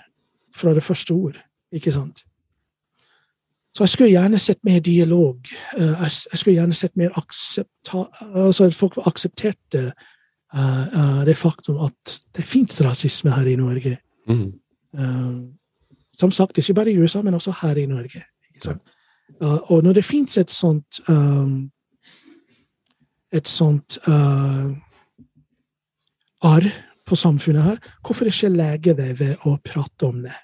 [0.55, 1.37] fra det første ord?
[1.71, 2.23] Ikke sant?
[3.75, 5.37] Så jeg skulle gjerne sett mer dialog.
[5.77, 8.07] Eh, Jeg jeg skulle gjerne sett mer aksepta...
[8.33, 9.91] Altså at folk aksepterte
[10.53, 13.97] eh, eh, det faktum at det fins rasisme her i Norge.
[14.27, 14.53] Mm.
[14.93, 15.53] Um,
[16.13, 18.23] som sagt, ikke bare i USA, men også her i Norge.
[18.63, 18.81] Sant?
[19.41, 21.69] Uh, og når det fins et sånt um,
[23.31, 24.71] et sånt uh,
[26.41, 26.67] arr
[27.07, 30.35] på samfunnet her, hvorfor ikke lege det ved å prate om det?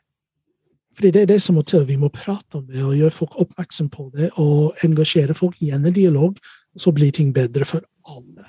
[0.93, 1.88] Fordi det er det som må til.
[1.88, 5.71] Vi må prate om det og gjøre folk oppmerksom på det og engasjere folk i
[5.89, 6.38] dialog,
[6.77, 8.45] så blir ting bedre for alle.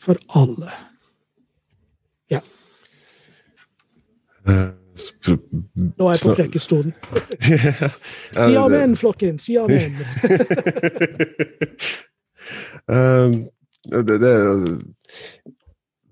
[0.00, 0.70] For alle.
[2.30, 2.50] Eh, sp-
[4.46, 6.92] Nå er jeg på prekestolen.
[8.42, 9.38] Si amen, flokken!
[9.42, 9.96] Si amen!
[12.90, 13.44] Um,
[13.86, 14.56] det, det er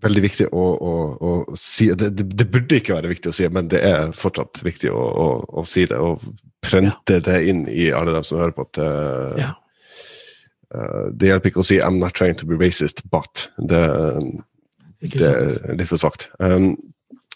[0.04, 3.48] veldig viktig å, å, å si det, det, det burde ikke være viktig å si,
[3.52, 5.02] men det er fortsatt viktig å,
[5.44, 5.98] å, si det.
[5.98, 6.22] Og
[6.64, 8.68] prente det inn i alle dem som hører på.
[8.68, 9.50] at uh, Ja.
[10.74, 13.48] uh, Det hjelper ikke å si 'I'm not trying to be racist, but'.
[13.58, 13.82] Det,
[15.00, 16.28] det er litt for svakt.
[16.38, 16.74] Um,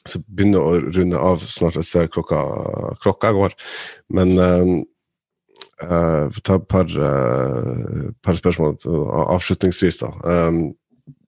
[0.08, 1.78] så begynner å runde av snart.
[1.80, 2.40] Jeg ser klokka,
[3.02, 3.54] klokka går.
[4.12, 4.72] Men uh,
[5.84, 8.76] uh, ta et par, uh, par spørsmål
[9.24, 10.02] avslutningsvis.
[10.02, 10.12] da.
[10.24, 10.64] Um,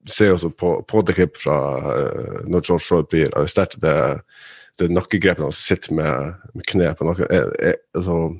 [0.07, 3.75] ser også på, på det klippet fra uh, når George Floyd blir arrestert.
[3.81, 3.95] Det,
[4.79, 8.35] det nakkegrepet han sitter med, med kneet på nakken er, er, altså,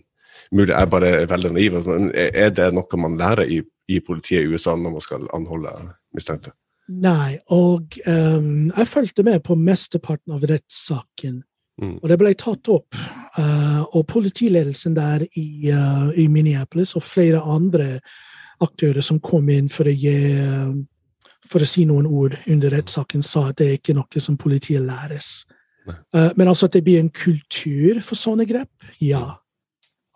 [0.55, 3.57] Mulig jeg bare er veldig naiv, men er det noe man lærer i,
[3.91, 5.73] i politiet i USA når man skal anholde
[6.15, 6.53] mistenkte?
[6.87, 11.41] Nei, og um, jeg fulgte med på mesteparten av rettssaken.
[11.81, 11.97] Mm.
[11.99, 12.95] Og det ble tatt opp.
[13.37, 17.99] Uh, og politiledelsen der i, uh, i Minneapolis og flere andre
[18.63, 20.15] aktører som kom inn for å gi
[21.47, 24.83] for å si noen ord under rettssaken, sa at det er ikke noe som politiet
[24.83, 25.45] læres.
[25.87, 28.71] Eh, men altså at det blir en kultur for sånne grep?
[29.01, 29.39] Ja.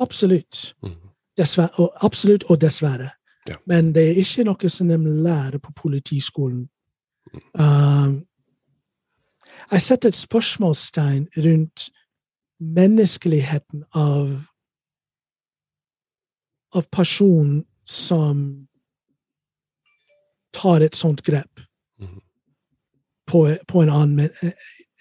[0.02, 0.74] Absolutt.
[0.84, 0.98] Mm.
[1.40, 3.12] Dessverre, og, absolutt og dessverre.
[3.52, 3.56] Ja.
[3.66, 6.70] Men det er ikke noe som de lærer på politiskolen.
[7.54, 8.22] Um,
[9.72, 11.90] jeg setter et spørsmålstegn rundt
[12.60, 14.32] menneskeligheten av
[16.76, 18.68] av personen som
[20.54, 21.60] tar et sånt grep
[22.00, 22.22] Mhm.
[23.28, 24.20] på, på en annen,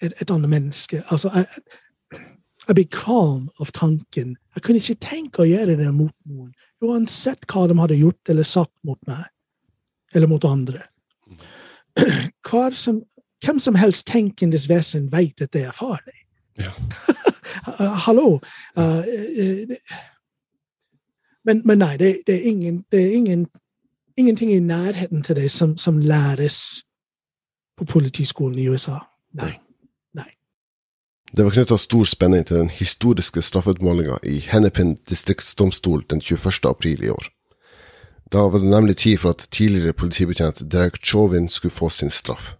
[0.01, 1.03] et, et annet menneske.
[1.11, 1.45] Altså, jeg,
[2.67, 4.37] jeg blir kvalm av tanken.
[4.55, 6.51] Jeg kunne ikke tenke å gjøre det mot noen,
[6.83, 9.23] uansett hva de hadde gjort eller sagt mot meg,
[10.15, 10.83] eller mot andre.
[12.75, 13.01] Som,
[13.43, 16.25] hvem som helst tenkende vesen vet at det er farlig.
[16.59, 16.71] Ja.
[18.05, 18.39] Hallo!
[18.77, 19.03] Uh,
[21.47, 23.47] men, men nei, det, det er, ingen, det er ingen,
[24.17, 26.83] ingenting i nærheten til det som, som læres
[27.77, 28.99] på politiskolen i USA.
[29.33, 29.53] Nei.
[31.33, 36.65] Det var knytta stor spenning til den historiske straffeutmålinga i Hennepin distriktsdomstol den 21.
[36.67, 37.29] april i år.
[38.31, 42.55] Da var det nemlig tid for at tidligere politibetjent Derek Chauvin skulle få sin straff.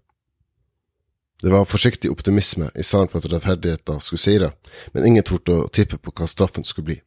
[1.44, 4.52] Det var forsiktig optimisme i salen for at rettferdigheten skulle seire,
[4.94, 7.00] men ingen torde å tippe på hva straffen skulle bli.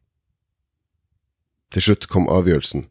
[1.73, 2.85] Til slutt kom avgjørelsen,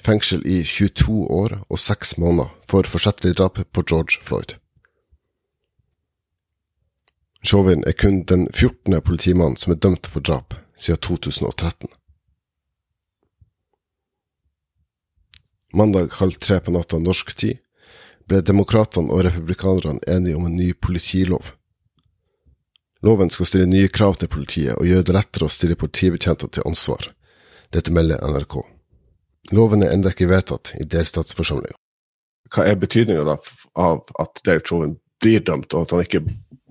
[0.00, 4.56] fengsel i 22 år og 6 måneder for forsettlig drap på George Floyd.
[7.44, 9.00] Chauvin er kun den 14.
[9.04, 11.88] politimannen som er dømt for drap siden 2013.
[15.74, 17.60] Mandag halv tre på natta norsk tid
[18.30, 21.50] ble demokratene og republikanerne enige om en ny politilov.
[23.04, 26.64] Loven skal stille nye krav til politiet og gjøre det lettere å stille politibetjenter til
[26.64, 27.10] ansvar.
[27.76, 28.62] Dette melder NRK.
[29.52, 31.76] Loven er ennå ikke vedtatt i delstatsforsamlinga.
[32.54, 33.36] Hva er betydninga
[33.76, 36.24] av at Derek Chauvin blir dømt, og at han ikke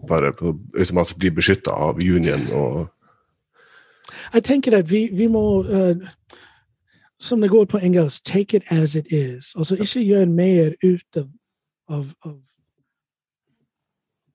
[0.08, 2.88] bare automatisk blir beskytta av union og
[4.34, 5.96] Jeg tenker at vi, vi må uh,
[7.20, 9.54] Som det går på engelsk, take it as it is.
[9.56, 11.30] Altså ikke gjør mer ut av,
[11.90, 12.36] av, av,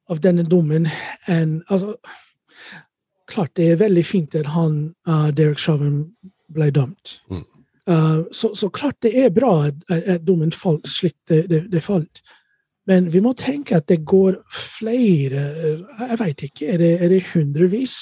[0.09, 0.89] av denne dommen
[1.29, 1.99] enn altså,
[3.29, 6.07] Klart det er veldig fint at han, uh, Derek Chauvin
[6.49, 7.19] ble dømt.
[7.31, 7.45] Mm.
[7.89, 11.67] Uh, så, så klart det er bra at, at, at dommen falt slik det, det,
[11.73, 12.23] det falt.
[12.89, 15.43] Men vi må tenke at det går flere
[16.09, 17.97] Jeg veit ikke, er det, er det hundrevis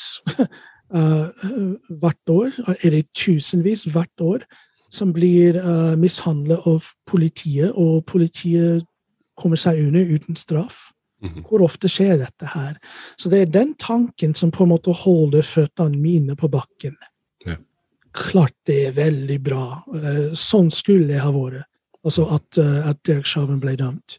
[0.95, 1.29] uh,
[2.01, 2.55] hvert år?
[2.79, 4.47] Er det tusenvis hvert år
[4.95, 8.87] som blir uh, mishandlet av politiet, og politiet
[9.37, 10.93] kommer seg under uten straff?
[11.23, 11.45] Mhm.
[11.49, 12.77] Hvor ofte skjer dette her?
[13.17, 16.97] Så det er den tanken som på en måte holder føttene mine på bakken.
[17.47, 17.57] Ja.
[18.13, 19.83] Klart det er veldig bra.
[19.95, 21.67] Eh, sånn skulle det ha vært.
[22.05, 24.19] Altså at, eh, at Derek Chauvin ble dømt.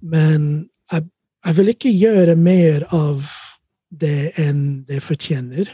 [0.00, 1.06] Men jeg,
[1.46, 3.24] jeg vil ikke gjøre mer av
[3.90, 5.70] det enn det fortjener.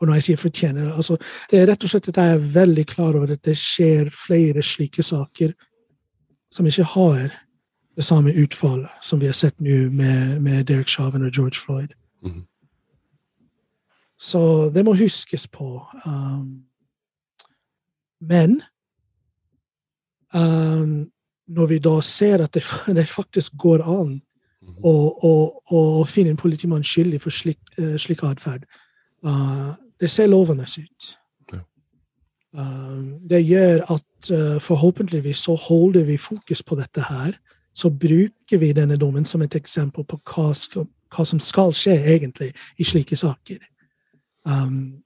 [0.00, 1.18] Og når jeg sier fortjener, altså
[1.50, 4.62] det er rett og slett at jeg er veldig klar over at det skjer flere
[4.64, 5.52] slike saker
[6.50, 7.28] som ikke har
[7.96, 11.92] det samme utfallet som vi har sett nå med, med Derek Chauvin og George Floyd.
[12.24, 12.46] Mhm.
[14.20, 15.80] Så det må huskes på.
[16.04, 16.64] Um,
[18.20, 18.60] men
[20.34, 21.10] um,
[21.50, 22.64] når vi da ser at det,
[22.98, 24.18] det faktisk går an
[24.86, 25.32] å, å,
[25.76, 28.66] å finne en politimann skyldig for slik, uh, slik atferd,
[29.26, 31.14] uh, det ser lovende ut.
[32.52, 37.38] Um, det gjør at uh, forhåpentligvis så holder vi fokus på dette her.
[37.74, 41.94] Så bruker vi denne dommen som et eksempel på hva, skal, hva som skal skje
[42.16, 43.60] egentlig i slike saker.
[44.42, 45.02] Um,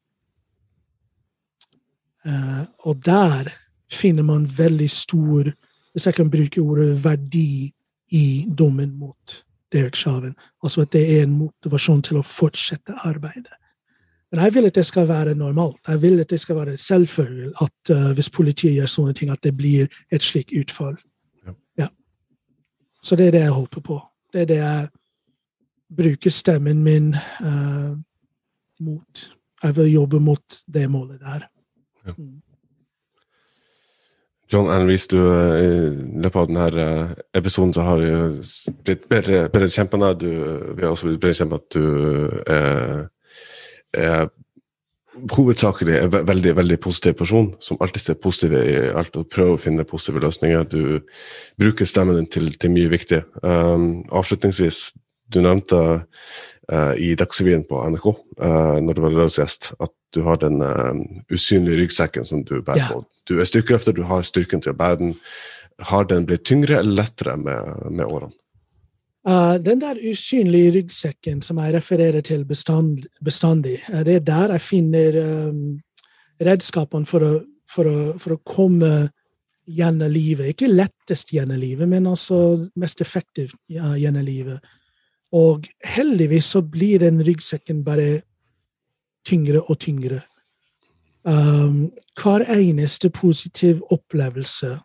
[2.24, 3.52] uh, og der
[3.92, 5.52] finner man veldig stor,
[5.94, 7.72] hvis jeg kan bruke ordet, verdi
[8.10, 10.34] i dommen mot Derek Chauvin.
[10.62, 13.54] Altså at det er en motivasjon til å fortsette arbeidet.
[14.32, 15.78] Men jeg vil at det skal være normalt.
[15.88, 19.42] Jeg vil at det skal være selvfølgelig at uh, hvis politiet gjør sånne ting, at
[19.42, 20.96] det blir et slikt utfall.
[21.46, 21.54] Ja.
[21.78, 21.88] Ja.
[23.02, 24.00] Så det er det jeg håper på.
[24.32, 24.88] Det er det jeg
[25.96, 27.94] bruker stemmen min uh,
[28.80, 29.30] mot.
[29.62, 31.46] Jeg vil jobbe mot det målet der.
[32.06, 32.12] Ja.
[32.18, 32.42] Mm.
[34.52, 38.40] John hvis du eh, i løpet av denne eh, episoden så har du
[38.84, 40.20] blitt bedre, bedre deg.
[40.20, 40.30] Du,
[40.76, 41.84] vi har også blitt bedre kjent med at du
[42.52, 43.06] er,
[43.94, 44.26] er
[45.34, 49.60] hovedsakelig en veldig veldig positiv person, som alltid ser positiv i alt og prøver å
[49.60, 50.66] finne positive løsninger.
[50.68, 51.00] Du
[51.60, 53.22] bruker stemmen din til, til mye viktig.
[53.42, 54.88] Um, avslutningsvis,
[55.32, 60.38] du nevnte uh, i Dagsrevyen på NRK uh, når du var løsgjest, at du har
[60.42, 60.94] den eh,
[61.34, 62.88] usynlige ryggsekken som du bærer Ja.
[62.92, 63.04] på.
[63.28, 65.14] Du er styrkeløfter, du har styrken til å bære den.
[65.78, 68.32] Har den blitt tyngre eller lettere med, med årene?
[69.26, 74.52] Uh, den der usynlige ryggsekken som jeg refererer til bestand, bestandig, uh, det er der
[74.52, 75.16] jeg finner
[75.48, 75.80] um,
[76.44, 77.32] redskapene for å,
[77.66, 79.08] for, å, for å komme
[79.64, 80.52] gjennom livet.
[80.52, 84.60] Ikke lettest gjennom livet, men altså mest effektivt gjennom livet.
[85.32, 88.20] Og heldigvis så blir den ryggsekken bare
[89.24, 90.20] tyngre og tyngre.
[91.24, 94.78] Um, hver eneste positiv opplevelse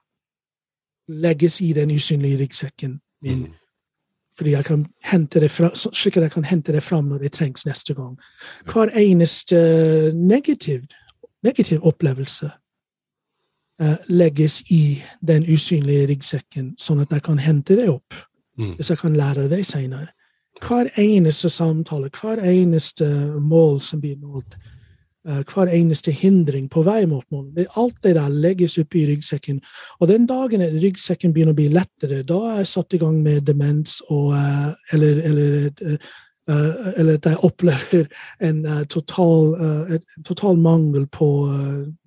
[1.08, 3.48] legges i den usynlige ryggsekken min
[4.40, 7.32] fordi jeg kan hente det fra, slik at jeg kan hente det fram når det
[7.32, 8.20] trengs neste gang.
[8.72, 9.56] Hver eneste
[10.16, 10.82] negativ,
[11.44, 12.50] negativ opplevelse
[13.82, 18.16] uh, legges i den usynlige ryggsekken, sånn at jeg kan hente det opp
[18.60, 18.76] Mm.
[18.76, 20.08] hvis jeg kan lære det senere.
[20.60, 23.06] Hver eneste samtale, hver eneste
[23.40, 24.56] mål som blir nådd,
[25.28, 29.62] eh, hver eneste hindring på vei mot målet, alt det der legges opp i ryggsekken.
[30.00, 33.46] Og den dagen ryggsekken begynner å bli lettere, da er jeg satt i gang med
[33.48, 35.98] demens og eh, eller, eller, eh,
[36.98, 38.08] eller at jeg opplever
[38.42, 39.54] en total,
[39.94, 41.28] et, total mangel på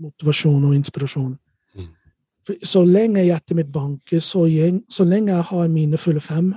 [0.03, 1.37] motivasjon og inspirasjon.
[1.79, 1.93] Mm.
[2.65, 4.49] Så lenge hjertet mitt banker, så,
[4.91, 6.51] så lenge jeg har mine fulle fem,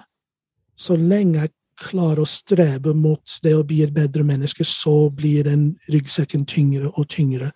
[0.76, 5.44] så lenge jeg klarer å strebe mot det å bli et bedre menneske, så blir
[5.44, 7.52] den ryggsekken tyngre og tyngre.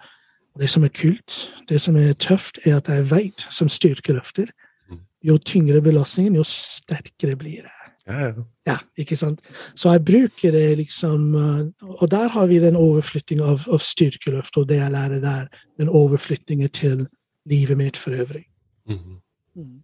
[0.60, 4.52] Det som er kult, det som er tøft, er at jeg vet som styrkeløfter,
[4.90, 5.00] Mm.
[5.24, 7.90] jo tyngre belastningen, jo sterkere blir jeg.
[8.08, 8.34] Ja, ja.
[8.66, 9.40] Ja, ikke sant?
[9.76, 11.66] Så jeg bruker det liksom uh,
[12.02, 15.48] Og der har vi den overflyttinga av, av styrkeløft og det jeg lærer der.
[15.78, 17.08] Den overflyttingen til
[17.46, 18.46] livet mitt for øvrig.
[18.90, 19.22] Mm.
[19.56, 19.84] Men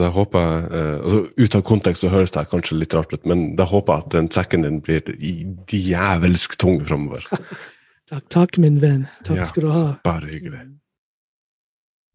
[0.00, 3.24] da håper jeg eh, altså Ut av kontekst så høres det kanskje litt rart ut,
[3.26, 7.24] men da håper jeg at den sekken din blir i- djevelsk tung framover.
[8.10, 9.06] Takk, takk, min venn.
[9.24, 9.44] Takk Ja.
[9.48, 9.84] skal du ha.
[10.04, 10.60] Bare hyggelig.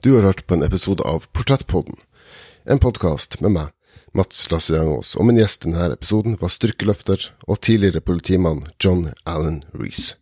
[0.04, 1.98] Du har hørt på en episode av Portrettpodden,
[2.70, 3.72] en podkast med meg,
[4.16, 9.10] Mats Lasse Jangås, og min gjest i denne episoden var styrkeløfter og tidligere politimann John
[9.26, 10.16] Allen Reece.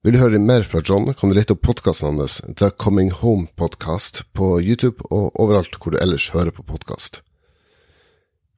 [0.00, 3.50] Vil du høre mer fra John, kan du lete opp podkasten hans The Coming Home
[3.60, 7.18] Podcast på YouTube og overalt hvor du ellers hører på podkast.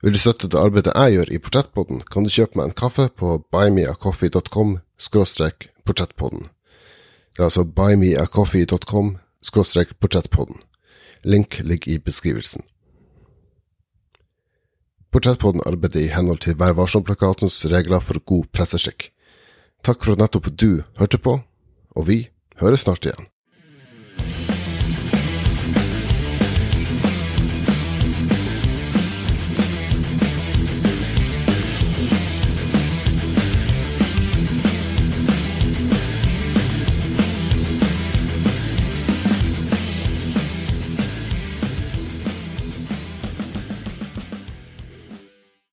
[0.06, 3.08] Vil du støtte det arbeidet jeg gjør i Portrettpodden, kan du kjøpe meg en kaffe
[3.18, 6.46] på buymeacoffee.com skråstrek portrettpodden.
[7.34, 10.62] Det er altså buymeacoffee.com skråstrek portrettpodden.
[11.26, 12.62] Link ligger i beskrivelsen.
[15.10, 19.10] Portrettpodden arbeider i henhold til Vær varsom-plakatens regler for god presseskikk.
[19.82, 21.40] Takk for at nettopp du hørte på,
[21.98, 22.28] og vi
[22.62, 23.31] høres snart igjen.